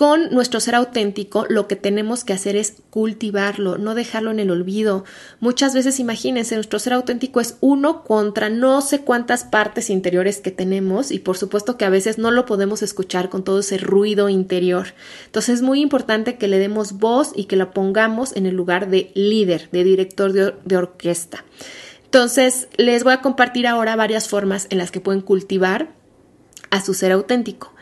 con 0.00 0.30
nuestro 0.30 0.60
ser 0.60 0.76
auténtico 0.76 1.44
lo 1.50 1.68
que 1.68 1.76
tenemos 1.76 2.24
que 2.24 2.32
hacer 2.32 2.56
es 2.56 2.76
cultivarlo, 2.88 3.76
no 3.76 3.94
dejarlo 3.94 4.30
en 4.30 4.40
el 4.40 4.50
olvido. 4.50 5.04
Muchas 5.40 5.74
veces 5.74 6.00
imagínense, 6.00 6.54
nuestro 6.54 6.78
ser 6.78 6.94
auténtico 6.94 7.38
es 7.38 7.58
uno 7.60 8.02
contra 8.02 8.48
no 8.48 8.80
sé 8.80 9.00
cuántas 9.00 9.44
partes 9.44 9.90
interiores 9.90 10.40
que 10.40 10.52
tenemos 10.52 11.10
y 11.10 11.18
por 11.18 11.36
supuesto 11.36 11.76
que 11.76 11.84
a 11.84 11.90
veces 11.90 12.16
no 12.16 12.30
lo 12.30 12.46
podemos 12.46 12.80
escuchar 12.82 13.28
con 13.28 13.44
todo 13.44 13.58
ese 13.58 13.76
ruido 13.76 14.30
interior. 14.30 14.86
Entonces 15.26 15.56
es 15.56 15.62
muy 15.62 15.82
importante 15.82 16.38
que 16.38 16.48
le 16.48 16.58
demos 16.58 16.94
voz 16.94 17.32
y 17.36 17.44
que 17.44 17.56
lo 17.56 17.70
pongamos 17.72 18.34
en 18.34 18.46
el 18.46 18.54
lugar 18.54 18.88
de 18.88 19.12
líder, 19.14 19.68
de 19.70 19.84
director 19.84 20.32
de, 20.32 20.54
de 20.64 20.76
orquesta. 20.78 21.44
Entonces 22.06 22.68
les 22.78 23.04
voy 23.04 23.12
a 23.12 23.20
compartir 23.20 23.66
ahora 23.66 23.96
varias 23.96 24.28
formas 24.28 24.66
en 24.70 24.78
las 24.78 24.92
que 24.92 25.00
pueden 25.00 25.20
cultivar 25.20 25.90
a 26.70 26.82
su 26.82 26.94
ser 26.94 27.12
auténtico. 27.12 27.74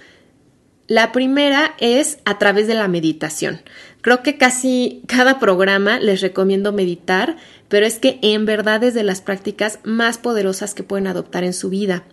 La 0.88 1.12
primera 1.12 1.74
es 1.78 2.18
a 2.24 2.38
través 2.38 2.66
de 2.66 2.74
la 2.74 2.88
meditación. 2.88 3.60
Creo 4.00 4.22
que 4.22 4.38
casi 4.38 5.02
cada 5.06 5.38
programa 5.38 6.00
les 6.00 6.22
recomiendo 6.22 6.72
meditar, 6.72 7.36
pero 7.68 7.84
es 7.84 7.98
que 7.98 8.18
en 8.22 8.46
verdad 8.46 8.82
es 8.82 8.94
de 8.94 9.02
las 9.02 9.20
prácticas 9.20 9.80
más 9.84 10.16
poderosas 10.16 10.72
que 10.72 10.82
pueden 10.82 11.06
adoptar 11.06 11.44
en 11.44 11.52
su 11.52 11.68
vida. 11.68 12.04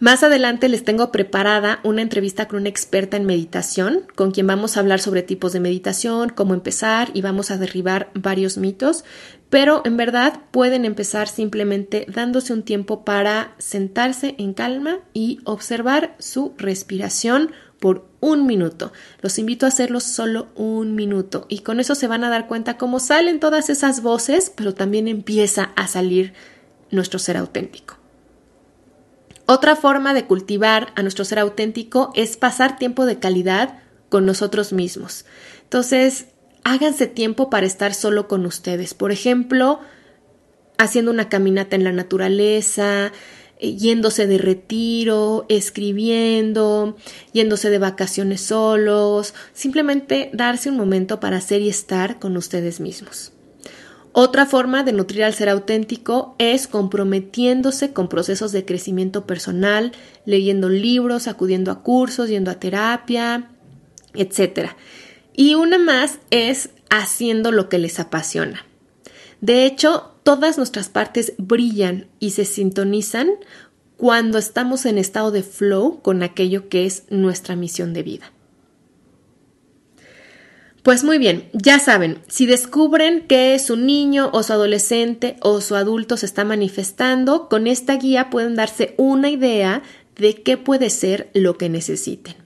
Más 0.00 0.22
adelante 0.22 0.68
les 0.68 0.84
tengo 0.84 1.10
preparada 1.12 1.80
una 1.82 2.02
entrevista 2.02 2.46
con 2.46 2.60
una 2.60 2.68
experta 2.68 3.16
en 3.16 3.24
meditación, 3.24 4.06
con 4.14 4.32
quien 4.32 4.46
vamos 4.46 4.76
a 4.76 4.80
hablar 4.80 5.00
sobre 5.00 5.22
tipos 5.22 5.54
de 5.54 5.60
meditación, 5.60 6.28
cómo 6.28 6.52
empezar 6.52 7.10
y 7.14 7.22
vamos 7.22 7.50
a 7.50 7.56
derribar 7.56 8.10
varios 8.12 8.58
mitos, 8.58 9.04
pero 9.48 9.80
en 9.86 9.96
verdad 9.96 10.40
pueden 10.50 10.84
empezar 10.84 11.26
simplemente 11.28 12.04
dándose 12.06 12.52
un 12.52 12.64
tiempo 12.64 13.02
para 13.02 13.54
sentarse 13.56 14.34
en 14.36 14.52
calma 14.52 15.00
y 15.14 15.38
observar 15.44 16.16
su 16.18 16.54
respiración 16.58 17.52
por 17.78 18.09
un 18.20 18.46
minuto. 18.46 18.92
Los 19.20 19.38
invito 19.38 19.66
a 19.66 19.70
hacerlo 19.70 20.00
solo 20.00 20.48
un 20.54 20.94
minuto 20.94 21.46
y 21.48 21.60
con 21.60 21.80
eso 21.80 21.94
se 21.94 22.06
van 22.06 22.24
a 22.24 22.30
dar 22.30 22.46
cuenta 22.46 22.76
cómo 22.76 23.00
salen 23.00 23.40
todas 23.40 23.70
esas 23.70 24.02
voces, 24.02 24.52
pero 24.54 24.74
también 24.74 25.08
empieza 25.08 25.72
a 25.76 25.86
salir 25.88 26.34
nuestro 26.90 27.18
ser 27.18 27.36
auténtico. 27.36 27.96
Otra 29.46 29.74
forma 29.74 30.14
de 30.14 30.26
cultivar 30.26 30.92
a 30.94 31.02
nuestro 31.02 31.24
ser 31.24 31.40
auténtico 31.40 32.12
es 32.14 32.36
pasar 32.36 32.78
tiempo 32.78 33.04
de 33.04 33.18
calidad 33.18 33.80
con 34.08 34.24
nosotros 34.24 34.72
mismos. 34.72 35.24
Entonces, 35.64 36.26
háganse 36.62 37.06
tiempo 37.06 37.50
para 37.50 37.66
estar 37.66 37.94
solo 37.94 38.28
con 38.28 38.46
ustedes. 38.46 38.94
Por 38.94 39.10
ejemplo, 39.10 39.80
haciendo 40.78 41.10
una 41.10 41.28
caminata 41.28 41.76
en 41.76 41.84
la 41.84 41.92
naturaleza, 41.92 43.12
yéndose 43.60 44.26
de 44.26 44.38
retiro, 44.38 45.46
escribiendo, 45.48 46.96
yéndose 47.32 47.70
de 47.70 47.78
vacaciones 47.78 48.40
solos, 48.40 49.34
simplemente 49.52 50.30
darse 50.32 50.70
un 50.70 50.76
momento 50.76 51.20
para 51.20 51.40
ser 51.40 51.62
y 51.62 51.68
estar 51.68 52.18
con 52.18 52.36
ustedes 52.36 52.80
mismos. 52.80 53.32
Otra 54.12 54.44
forma 54.44 54.82
de 54.82 54.92
nutrir 54.92 55.22
al 55.22 55.34
ser 55.34 55.48
auténtico 55.48 56.34
es 56.38 56.66
comprometiéndose 56.66 57.92
con 57.92 58.08
procesos 58.08 58.50
de 58.50 58.64
crecimiento 58.64 59.24
personal, 59.24 59.92
leyendo 60.24 60.68
libros, 60.68 61.28
acudiendo 61.28 61.70
a 61.70 61.82
cursos, 61.82 62.28
yendo 62.28 62.50
a 62.50 62.58
terapia, 62.58 63.50
etc. 64.14 64.70
Y 65.32 65.54
una 65.54 65.78
más 65.78 66.18
es 66.30 66.70
haciendo 66.90 67.52
lo 67.52 67.68
que 67.68 67.78
les 67.78 68.00
apasiona. 68.00 68.66
De 69.40 69.64
hecho, 69.64 70.09
todas 70.22 70.56
nuestras 70.56 70.88
partes 70.88 71.34
brillan 71.38 72.08
y 72.18 72.30
se 72.30 72.44
sintonizan 72.44 73.30
cuando 73.96 74.38
estamos 74.38 74.86
en 74.86 74.98
estado 74.98 75.30
de 75.30 75.42
flow 75.42 76.00
con 76.00 76.22
aquello 76.22 76.68
que 76.68 76.86
es 76.86 77.04
nuestra 77.10 77.56
misión 77.56 77.92
de 77.92 78.02
vida. 78.02 78.32
Pues 80.82 81.04
muy 81.04 81.18
bien, 81.18 81.50
ya 81.52 81.78
saben, 81.78 82.22
si 82.26 82.46
descubren 82.46 83.26
que 83.26 83.58
su 83.58 83.76
niño 83.76 84.30
o 84.32 84.42
su 84.42 84.54
adolescente 84.54 85.36
o 85.42 85.60
su 85.60 85.76
adulto 85.76 86.16
se 86.16 86.24
está 86.24 86.44
manifestando, 86.44 87.50
con 87.50 87.66
esta 87.66 87.96
guía 87.96 88.30
pueden 88.30 88.56
darse 88.56 88.94
una 88.96 89.28
idea 89.28 89.82
de 90.16 90.42
qué 90.42 90.56
puede 90.56 90.88
ser 90.88 91.28
lo 91.34 91.58
que 91.58 91.68
necesiten. 91.68 92.36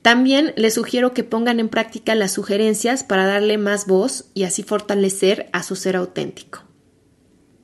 También 0.00 0.54
les 0.56 0.72
sugiero 0.72 1.12
que 1.12 1.24
pongan 1.24 1.60
en 1.60 1.68
práctica 1.68 2.14
las 2.14 2.32
sugerencias 2.32 3.04
para 3.04 3.26
darle 3.26 3.58
más 3.58 3.86
voz 3.86 4.30
y 4.32 4.44
así 4.44 4.62
fortalecer 4.62 5.50
a 5.52 5.62
su 5.62 5.76
ser 5.76 5.96
auténtico. 5.96 6.69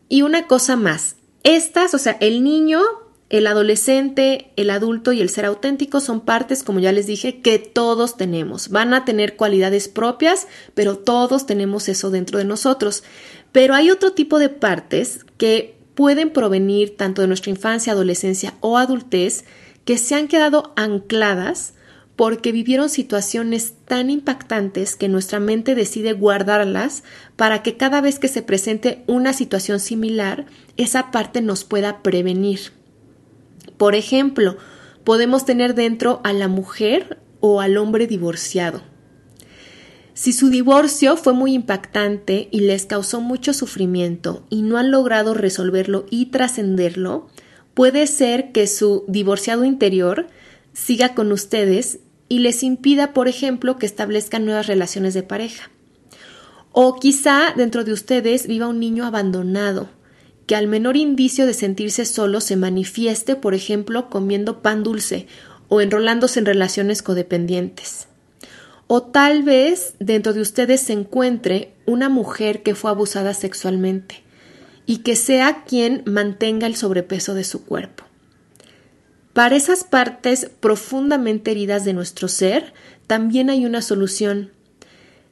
Y 0.08 0.22
una 0.22 0.46
cosa 0.46 0.76
más, 0.76 1.16
estas, 1.42 1.94
o 1.94 1.98
sea, 1.98 2.16
el 2.20 2.42
niño 2.44 2.80
el 3.28 3.48
adolescente, 3.48 4.52
el 4.56 4.70
adulto 4.70 5.12
y 5.12 5.20
el 5.20 5.30
ser 5.30 5.46
auténtico 5.46 6.00
son 6.00 6.20
partes, 6.20 6.62
como 6.62 6.78
ya 6.78 6.92
les 6.92 7.06
dije, 7.06 7.40
que 7.40 7.58
todos 7.58 8.16
tenemos. 8.16 8.68
Van 8.68 8.94
a 8.94 9.04
tener 9.04 9.34
cualidades 9.36 9.88
propias, 9.88 10.46
pero 10.74 10.96
todos 10.96 11.44
tenemos 11.44 11.88
eso 11.88 12.10
dentro 12.10 12.38
de 12.38 12.44
nosotros. 12.44 13.02
Pero 13.50 13.74
hay 13.74 13.90
otro 13.90 14.12
tipo 14.12 14.38
de 14.38 14.48
partes 14.48 15.26
que 15.38 15.76
pueden 15.96 16.30
provenir 16.30 16.96
tanto 16.96 17.22
de 17.22 17.28
nuestra 17.28 17.50
infancia, 17.50 17.92
adolescencia 17.92 18.54
o 18.60 18.78
adultez, 18.78 19.44
que 19.84 19.98
se 19.98 20.14
han 20.14 20.28
quedado 20.28 20.72
ancladas 20.76 21.74
porque 22.16 22.50
vivieron 22.50 22.88
situaciones 22.88 23.74
tan 23.84 24.08
impactantes 24.08 24.96
que 24.96 25.08
nuestra 25.08 25.38
mente 25.38 25.74
decide 25.74 26.14
guardarlas 26.14 27.04
para 27.36 27.62
que 27.62 27.76
cada 27.76 28.00
vez 28.00 28.18
que 28.18 28.28
se 28.28 28.42
presente 28.42 29.04
una 29.06 29.34
situación 29.34 29.80
similar, 29.80 30.46
esa 30.78 31.10
parte 31.10 31.42
nos 31.42 31.64
pueda 31.64 32.02
prevenir. 32.02 32.72
Por 33.76 33.94
ejemplo, 33.94 34.56
podemos 35.04 35.44
tener 35.44 35.74
dentro 35.74 36.20
a 36.24 36.32
la 36.32 36.48
mujer 36.48 37.18
o 37.40 37.60
al 37.60 37.76
hombre 37.76 38.06
divorciado. 38.06 38.82
Si 40.14 40.32
su 40.32 40.48
divorcio 40.48 41.18
fue 41.18 41.34
muy 41.34 41.52
impactante 41.52 42.48
y 42.50 42.60
les 42.60 42.86
causó 42.86 43.20
mucho 43.20 43.52
sufrimiento 43.52 44.46
y 44.48 44.62
no 44.62 44.78
han 44.78 44.90
logrado 44.90 45.34
resolverlo 45.34 46.06
y 46.08 46.26
trascenderlo, 46.26 47.28
puede 47.74 48.06
ser 48.06 48.52
que 48.52 48.66
su 48.66 49.04
divorciado 49.06 49.66
interior 49.66 50.28
siga 50.72 51.14
con 51.14 51.32
ustedes 51.32 52.00
y 52.28 52.40
les 52.40 52.62
impida, 52.62 53.12
por 53.12 53.28
ejemplo, 53.28 53.78
que 53.78 53.86
establezcan 53.86 54.44
nuevas 54.44 54.66
relaciones 54.66 55.14
de 55.14 55.22
pareja. 55.22 55.70
O 56.72 56.96
quizá 56.96 57.54
dentro 57.56 57.84
de 57.84 57.92
ustedes 57.92 58.46
viva 58.46 58.68
un 58.68 58.80
niño 58.80 59.04
abandonado 59.06 59.88
que 60.46 60.54
al 60.54 60.68
menor 60.68 60.96
indicio 60.96 61.46
de 61.46 61.54
sentirse 61.54 62.04
solo 62.04 62.40
se 62.40 62.56
manifieste, 62.56 63.34
por 63.36 63.54
ejemplo, 63.54 64.08
comiendo 64.08 64.62
pan 64.62 64.82
dulce 64.82 65.26
o 65.68 65.80
enrolándose 65.80 66.38
en 66.38 66.46
relaciones 66.46 67.02
codependientes. 67.02 68.06
O 68.86 69.02
tal 69.02 69.42
vez 69.42 69.94
dentro 69.98 70.32
de 70.32 70.40
ustedes 70.40 70.80
se 70.80 70.92
encuentre 70.92 71.72
una 71.86 72.08
mujer 72.08 72.62
que 72.62 72.76
fue 72.76 72.90
abusada 72.90 73.34
sexualmente 73.34 74.22
y 74.86 74.98
que 74.98 75.16
sea 75.16 75.64
quien 75.64 76.02
mantenga 76.06 76.68
el 76.68 76.76
sobrepeso 76.76 77.34
de 77.34 77.42
su 77.42 77.64
cuerpo. 77.64 78.05
Para 79.36 79.54
esas 79.54 79.84
partes 79.84 80.50
profundamente 80.60 81.50
heridas 81.50 81.84
de 81.84 81.92
nuestro 81.92 82.26
ser, 82.26 82.72
también 83.06 83.50
hay 83.50 83.66
una 83.66 83.82
solución. 83.82 84.50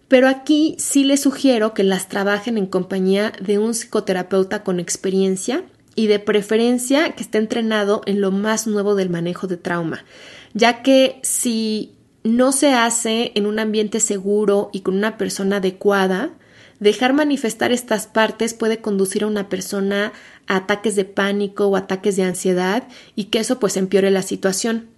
Pero 0.08 0.28
aquí 0.28 0.76
sí 0.78 1.04
les 1.04 1.22
sugiero 1.22 1.72
que 1.72 1.84
las 1.84 2.10
trabajen 2.10 2.58
en 2.58 2.66
compañía 2.66 3.32
de 3.40 3.58
un 3.58 3.72
psicoterapeuta 3.72 4.62
con 4.62 4.78
experiencia 4.78 5.64
y 5.94 6.06
de 6.06 6.18
preferencia 6.18 7.12
que 7.12 7.22
esté 7.22 7.38
entrenado 7.38 8.02
en 8.04 8.20
lo 8.20 8.30
más 8.30 8.66
nuevo 8.66 8.94
del 8.94 9.08
manejo 9.08 9.46
de 9.46 9.56
trauma, 9.56 10.04
ya 10.52 10.82
que 10.82 11.18
si 11.22 11.92
no 12.24 12.52
se 12.52 12.74
hace 12.74 13.32
en 13.34 13.46
un 13.46 13.58
ambiente 13.58 14.00
seguro 14.00 14.68
y 14.70 14.80
con 14.80 14.98
una 14.98 15.16
persona 15.16 15.56
adecuada, 15.56 16.34
dejar 16.80 17.12
manifestar 17.12 17.72
estas 17.72 18.06
partes 18.06 18.54
puede 18.54 18.78
conducir 18.78 19.24
a 19.24 19.26
una 19.26 19.48
persona 19.48 20.12
a 20.46 20.56
ataques 20.56 20.96
de 20.96 21.04
pánico 21.04 21.66
o 21.66 21.76
ataques 21.76 22.16
de 22.16 22.24
ansiedad 22.24 22.86
y 23.14 23.24
que 23.24 23.38
eso 23.38 23.58
pues 23.58 23.76
empeore 23.76 24.10
la 24.10 24.22
situación. 24.22 24.88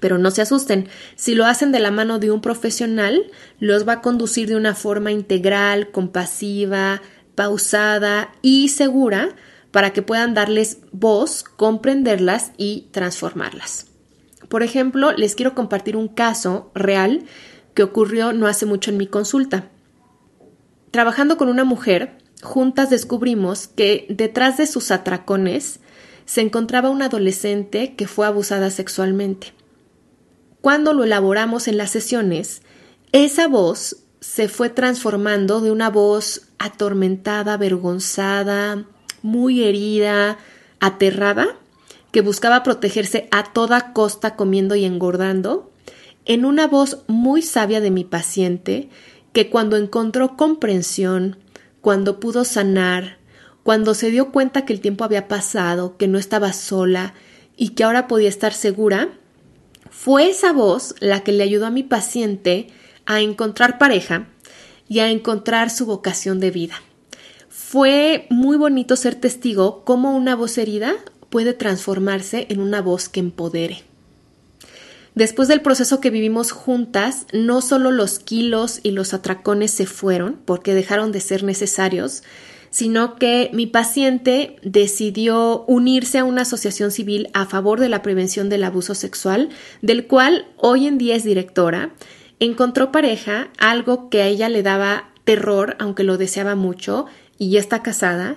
Pero 0.00 0.18
no 0.18 0.30
se 0.30 0.42
asusten, 0.42 0.88
si 1.16 1.34
lo 1.34 1.44
hacen 1.44 1.70
de 1.70 1.80
la 1.80 1.90
mano 1.90 2.18
de 2.18 2.30
un 2.30 2.40
profesional, 2.40 3.30
los 3.60 3.86
va 3.86 3.94
a 3.94 4.00
conducir 4.00 4.48
de 4.48 4.56
una 4.56 4.74
forma 4.74 5.12
integral, 5.12 5.90
compasiva, 5.90 7.02
pausada 7.34 8.32
y 8.40 8.68
segura 8.68 9.34
para 9.70 9.92
que 9.92 10.02
puedan 10.02 10.34
darles 10.34 10.78
voz, 10.92 11.44
comprenderlas 11.44 12.52
y 12.56 12.88
transformarlas. 12.90 13.86
Por 14.48 14.62
ejemplo, 14.62 15.12
les 15.12 15.34
quiero 15.34 15.54
compartir 15.54 15.96
un 15.96 16.08
caso 16.08 16.70
real 16.74 17.24
que 17.74 17.82
ocurrió 17.82 18.32
no 18.32 18.46
hace 18.46 18.66
mucho 18.66 18.90
en 18.90 18.98
mi 18.98 19.06
consulta. 19.06 19.70
Trabajando 20.92 21.38
con 21.38 21.48
una 21.48 21.64
mujer, 21.64 22.18
juntas 22.42 22.90
descubrimos 22.90 23.66
que 23.66 24.04
detrás 24.10 24.58
de 24.58 24.66
sus 24.66 24.90
atracones 24.90 25.80
se 26.26 26.42
encontraba 26.42 26.90
una 26.90 27.06
adolescente 27.06 27.94
que 27.94 28.06
fue 28.06 28.26
abusada 28.26 28.68
sexualmente. 28.68 29.54
Cuando 30.60 30.92
lo 30.92 31.04
elaboramos 31.04 31.66
en 31.66 31.78
las 31.78 31.90
sesiones, 31.90 32.60
esa 33.12 33.48
voz 33.48 33.96
se 34.20 34.48
fue 34.48 34.68
transformando 34.68 35.62
de 35.62 35.72
una 35.72 35.88
voz 35.88 36.42
atormentada, 36.58 37.54
avergonzada, 37.54 38.84
muy 39.22 39.64
herida, 39.64 40.36
aterrada, 40.78 41.56
que 42.10 42.20
buscaba 42.20 42.62
protegerse 42.62 43.28
a 43.30 43.44
toda 43.54 43.94
costa 43.94 44.36
comiendo 44.36 44.74
y 44.74 44.84
engordando, 44.84 45.72
en 46.26 46.44
una 46.44 46.66
voz 46.66 47.02
muy 47.06 47.40
sabia 47.40 47.80
de 47.80 47.90
mi 47.90 48.04
paciente, 48.04 48.90
que 49.32 49.50
cuando 49.50 49.76
encontró 49.76 50.36
comprensión, 50.36 51.36
cuando 51.80 52.20
pudo 52.20 52.44
sanar, 52.44 53.18
cuando 53.62 53.94
se 53.94 54.10
dio 54.10 54.32
cuenta 54.32 54.64
que 54.64 54.72
el 54.72 54.80
tiempo 54.80 55.04
había 55.04 55.28
pasado, 55.28 55.96
que 55.96 56.08
no 56.08 56.18
estaba 56.18 56.52
sola 56.52 57.14
y 57.56 57.70
que 57.70 57.84
ahora 57.84 58.08
podía 58.08 58.28
estar 58.28 58.52
segura, 58.52 59.08
fue 59.90 60.30
esa 60.30 60.52
voz 60.52 60.94
la 61.00 61.20
que 61.20 61.32
le 61.32 61.44
ayudó 61.44 61.66
a 61.66 61.70
mi 61.70 61.82
paciente 61.82 62.68
a 63.06 63.20
encontrar 63.20 63.78
pareja 63.78 64.28
y 64.88 65.00
a 65.00 65.10
encontrar 65.10 65.70
su 65.70 65.86
vocación 65.86 66.40
de 66.40 66.50
vida. 66.50 66.74
Fue 67.48 68.26
muy 68.30 68.56
bonito 68.56 68.96
ser 68.96 69.14
testigo 69.14 69.84
cómo 69.84 70.16
una 70.16 70.36
voz 70.36 70.58
herida 70.58 70.94
puede 71.30 71.54
transformarse 71.54 72.46
en 72.50 72.60
una 72.60 72.82
voz 72.82 73.08
que 73.08 73.20
empodere. 73.20 73.84
Después 75.14 75.46
del 75.48 75.60
proceso 75.60 76.00
que 76.00 76.10
vivimos 76.10 76.52
juntas, 76.52 77.26
no 77.32 77.60
solo 77.60 77.90
los 77.90 78.18
kilos 78.18 78.80
y 78.82 78.92
los 78.92 79.12
atracones 79.12 79.70
se 79.70 79.86
fueron 79.86 80.40
porque 80.44 80.74
dejaron 80.74 81.12
de 81.12 81.20
ser 81.20 81.42
necesarios, 81.42 82.22
sino 82.70 83.16
que 83.16 83.50
mi 83.52 83.66
paciente 83.66 84.56
decidió 84.62 85.64
unirse 85.66 86.18
a 86.18 86.24
una 86.24 86.42
asociación 86.42 86.90
civil 86.90 87.28
a 87.34 87.44
favor 87.44 87.78
de 87.78 87.90
la 87.90 88.00
prevención 88.00 88.48
del 88.48 88.64
abuso 88.64 88.94
sexual, 88.94 89.50
del 89.82 90.06
cual 90.06 90.46
hoy 90.56 90.86
en 90.86 90.96
día 90.96 91.14
es 91.14 91.24
directora. 91.24 91.92
Encontró 92.40 92.90
pareja, 92.90 93.50
algo 93.58 94.08
que 94.08 94.22
a 94.22 94.26
ella 94.26 94.48
le 94.48 94.62
daba 94.62 95.10
terror, 95.24 95.76
aunque 95.78 96.04
lo 96.04 96.16
deseaba 96.16 96.54
mucho, 96.54 97.04
y 97.36 97.50
ya 97.50 97.60
está 97.60 97.82
casada. 97.82 98.36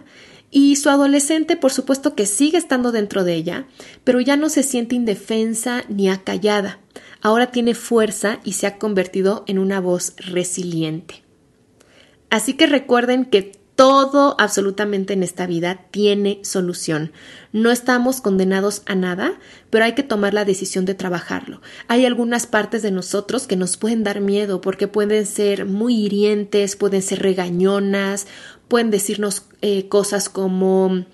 Y 0.57 0.77
su 0.77 0.89
adolescente, 0.89 1.57
por 1.57 1.73
supuesto 1.73 2.15
que 2.15 2.25
sigue 2.25 2.57
estando 2.57 2.93
dentro 2.93 3.25
de 3.25 3.33
ella, 3.35 3.67
pero 4.05 4.21
ya 4.21 4.37
no 4.37 4.47
se 4.47 4.63
siente 4.63 4.95
indefensa 4.95 5.83
ni 5.89 6.07
acallada. 6.09 6.79
Ahora 7.19 7.51
tiene 7.51 7.75
fuerza 7.75 8.39
y 8.45 8.53
se 8.53 8.65
ha 8.65 8.77
convertido 8.77 9.43
en 9.47 9.59
una 9.59 9.81
voz 9.81 10.15
resiliente. 10.15 11.23
Así 12.29 12.53
que 12.53 12.67
recuerden 12.67 13.25
que 13.25 13.51
todo 13.75 14.35
absolutamente 14.39 15.13
en 15.13 15.23
esta 15.23 15.45
vida 15.47 15.81
tiene 15.91 16.39
solución. 16.43 17.11
No 17.51 17.71
estamos 17.71 18.21
condenados 18.21 18.83
a 18.85 18.95
nada, 18.95 19.33
pero 19.69 19.83
hay 19.83 19.93
que 19.93 20.03
tomar 20.03 20.33
la 20.33 20.45
decisión 20.45 20.85
de 20.85 20.95
trabajarlo. 20.95 21.61
Hay 21.87 22.05
algunas 22.05 22.47
partes 22.47 22.81
de 22.81 22.91
nosotros 22.91 23.47
que 23.47 23.57
nos 23.57 23.75
pueden 23.75 24.03
dar 24.03 24.21
miedo 24.21 24.61
porque 24.61 24.87
pueden 24.87 25.25
ser 25.25 25.65
muy 25.65 25.95
hirientes, 25.95 26.77
pueden 26.77 27.01
ser 27.01 27.21
regañonas, 27.21 28.27
pueden 28.69 28.91
decirnos 28.91 29.43
eh, 29.61 29.87
cosas 29.89 30.29
como 30.29 31.05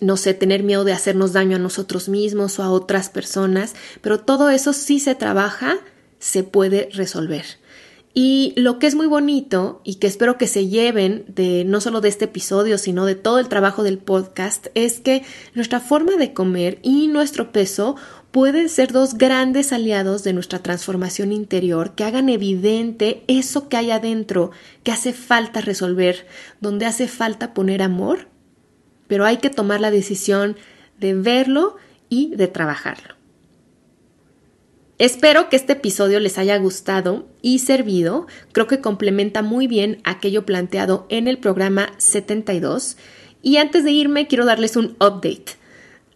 no 0.00 0.16
sé, 0.16 0.34
tener 0.34 0.62
miedo 0.62 0.84
de 0.84 0.92
hacernos 0.92 1.32
daño 1.32 1.56
a 1.56 1.60
nosotros 1.60 2.08
mismos 2.08 2.58
o 2.58 2.62
a 2.62 2.70
otras 2.70 3.08
personas, 3.08 3.74
pero 4.02 4.20
todo 4.20 4.50
eso 4.50 4.72
sí 4.72 5.00
se 5.00 5.14
trabaja, 5.14 5.78
se 6.18 6.42
puede 6.42 6.88
resolver. 6.92 7.44
Y 8.16 8.52
lo 8.56 8.78
que 8.78 8.86
es 8.86 8.94
muy 8.94 9.08
bonito 9.08 9.80
y 9.82 9.96
que 9.96 10.06
espero 10.06 10.38
que 10.38 10.46
se 10.46 10.68
lleven 10.68 11.24
de 11.26 11.64
no 11.64 11.80
solo 11.80 12.00
de 12.00 12.08
este 12.08 12.26
episodio, 12.26 12.78
sino 12.78 13.06
de 13.06 13.16
todo 13.16 13.40
el 13.40 13.48
trabajo 13.48 13.82
del 13.82 13.98
podcast, 13.98 14.68
es 14.74 15.00
que 15.00 15.24
nuestra 15.54 15.80
forma 15.80 16.12
de 16.16 16.32
comer 16.32 16.78
y 16.82 17.08
nuestro 17.08 17.50
peso 17.50 17.96
pueden 18.30 18.68
ser 18.68 18.92
dos 18.92 19.14
grandes 19.14 19.72
aliados 19.72 20.22
de 20.22 20.32
nuestra 20.32 20.60
transformación 20.60 21.32
interior 21.32 21.96
que 21.96 22.04
hagan 22.04 22.28
evidente 22.28 23.24
eso 23.26 23.68
que 23.68 23.78
hay 23.78 23.90
adentro, 23.90 24.52
que 24.84 24.92
hace 24.92 25.12
falta 25.12 25.60
resolver, 25.60 26.28
donde 26.60 26.86
hace 26.86 27.08
falta 27.08 27.52
poner 27.52 27.82
amor, 27.82 28.28
pero 29.08 29.24
hay 29.24 29.38
que 29.38 29.50
tomar 29.50 29.80
la 29.80 29.90
decisión 29.90 30.56
de 31.00 31.14
verlo 31.14 31.76
y 32.08 32.34
de 32.36 32.46
trabajarlo. 32.46 33.13
Espero 34.98 35.48
que 35.48 35.56
este 35.56 35.72
episodio 35.72 36.20
les 36.20 36.38
haya 36.38 36.56
gustado 36.58 37.26
y 37.42 37.58
servido. 37.58 38.28
Creo 38.52 38.68
que 38.68 38.80
complementa 38.80 39.42
muy 39.42 39.66
bien 39.66 40.00
aquello 40.04 40.46
planteado 40.46 41.06
en 41.08 41.26
el 41.26 41.38
programa 41.38 41.92
72. 41.98 42.96
Y 43.42 43.56
antes 43.56 43.82
de 43.82 43.90
irme, 43.90 44.28
quiero 44.28 44.44
darles 44.44 44.76
un 44.76 44.96
update. 45.00 45.56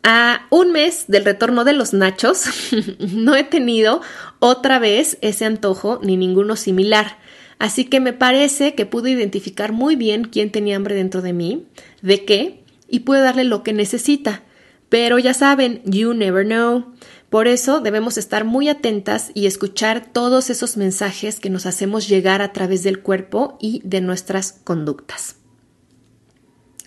A 0.04 0.46
un 0.50 0.70
mes 0.70 1.06
del 1.08 1.24
retorno 1.24 1.64
de 1.64 1.72
los 1.72 1.92
nachos, 1.92 2.44
no 3.00 3.34
he 3.34 3.42
tenido 3.42 4.00
otra 4.38 4.78
vez 4.78 5.18
ese 5.22 5.44
antojo 5.44 5.98
ni 6.02 6.16
ninguno 6.16 6.54
similar. 6.54 7.18
Así 7.58 7.84
que 7.84 7.98
me 7.98 8.12
parece 8.12 8.76
que 8.76 8.86
pude 8.86 9.10
identificar 9.10 9.72
muy 9.72 9.96
bien 9.96 10.22
quién 10.22 10.52
tenía 10.52 10.76
hambre 10.76 10.94
dentro 10.94 11.20
de 11.20 11.32
mí, 11.32 11.66
de 12.00 12.24
qué, 12.24 12.62
y 12.88 13.00
pude 13.00 13.20
darle 13.20 13.42
lo 13.42 13.64
que 13.64 13.72
necesita. 13.72 14.44
Pero 14.88 15.18
ya 15.18 15.34
saben, 15.34 15.82
you 15.84 16.14
never 16.14 16.46
know. 16.46 16.94
Por 17.30 17.46
eso 17.46 17.80
debemos 17.80 18.16
estar 18.16 18.44
muy 18.44 18.68
atentas 18.68 19.30
y 19.34 19.46
escuchar 19.46 20.06
todos 20.12 20.48
esos 20.48 20.76
mensajes 20.76 21.40
que 21.40 21.50
nos 21.50 21.66
hacemos 21.66 22.08
llegar 22.08 22.40
a 22.40 22.52
través 22.52 22.82
del 22.82 23.00
cuerpo 23.02 23.58
y 23.60 23.82
de 23.84 24.00
nuestras 24.00 24.52
conductas. 24.64 25.36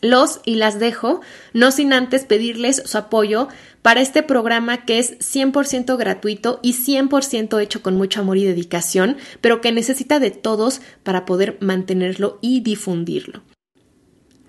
Los 0.02 0.42
y 0.46 0.56
las 0.56 0.80
dejo, 0.80 1.22
no 1.54 1.70
sin 1.70 1.94
antes 1.94 2.26
pedirles 2.26 2.82
su 2.86 2.98
apoyo 2.98 3.50
para 3.84 4.02
este 4.02 4.24
programa 4.24 4.84
que 4.84 4.98
es 4.98 5.20
100% 5.20 5.96
gratuito 5.96 6.60
y 6.64 6.74
100% 6.74 7.62
hecho 7.62 7.84
con 7.84 7.96
mucho 7.96 8.22
amor 8.22 8.38
y 8.38 8.44
dedicación, 8.44 9.18
pero 9.42 9.62
que 9.62 9.72
necesita 9.72 10.20
de 10.20 10.32
todos 10.32 10.82
para 11.04 11.26
poder 11.26 11.58
mantenerlo 11.62 12.40
y 12.42 12.62
difundirlo. 12.62 13.44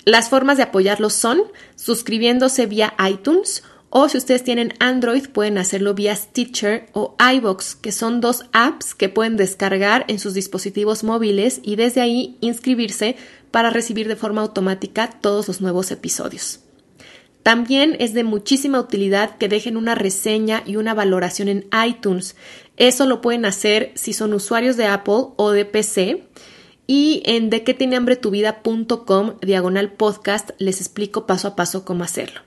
Las 0.07 0.31
formas 0.31 0.57
de 0.57 0.65
apoyarlo 0.65 1.11
son 1.11 1.43
suscribiéndose 1.77 2.65
vía 2.65 2.95
iTunes 3.09 3.63
o 3.95 4.09
si 4.09 4.17
ustedes 4.17 4.43
tienen 4.43 4.73
Android, 4.79 5.27
pueden 5.29 5.59
hacerlo 5.59 5.93
vía 5.93 6.17
Stitcher 6.17 6.87
o 6.95 7.15
iBox, 7.35 7.75
que 7.75 7.93
son 7.93 8.23
dos 8.23 8.47
apps 8.55 8.95
que 8.95 9.11
pueden 9.11 9.37
descargar 9.37 10.07
en 10.09 10.19
sus 10.19 10.33
dispositivos 10.33 11.05
móviles 11.05 11.61
y 11.63 11.77
desde 11.77 12.01
ahí 12.01 12.39
inscribirse 12.41 13.17
para 13.51 13.69
recibir 13.69 14.09
de 14.09 14.17
forma 14.17 14.41
automática 14.41 15.11
todos 15.21 15.47
los 15.47 15.61
nuevos 15.61 15.91
episodios. 15.91 16.61
También 17.43 17.95
es 17.99 18.15
de 18.15 18.25
muchísima 18.25 18.81
utilidad 18.81 19.37
que 19.37 19.49
dejen 19.49 19.77
una 19.77 19.95
reseña 19.95 20.63
y 20.65 20.77
una 20.77 20.95
valoración 20.95 21.49
en 21.49 21.67
iTunes. 21.87 22.35
Eso 22.79 23.05
lo 23.05 23.21
pueden 23.21 23.45
hacer 23.45 23.93
si 23.95 24.15
son 24.15 24.33
usuarios 24.33 24.79
de 24.79 24.87
Apple 24.87 25.27
o 25.37 25.51
de 25.51 25.67
PC. 25.67 26.25
Y 26.87 27.23
en 27.27 27.51
de 27.51 27.63
qué 27.63 27.75
tiene 27.75 27.97
hambre 27.97 28.17
tu 28.17 28.31
vida.com 28.31 29.35
diagonal 29.43 29.93
podcast 29.93 30.51
les 30.59 30.81
explico 30.81 31.27
paso 31.27 31.49
a 31.49 31.57
paso 31.57 31.85
cómo 31.85 32.05
hacerlo. 32.05 32.41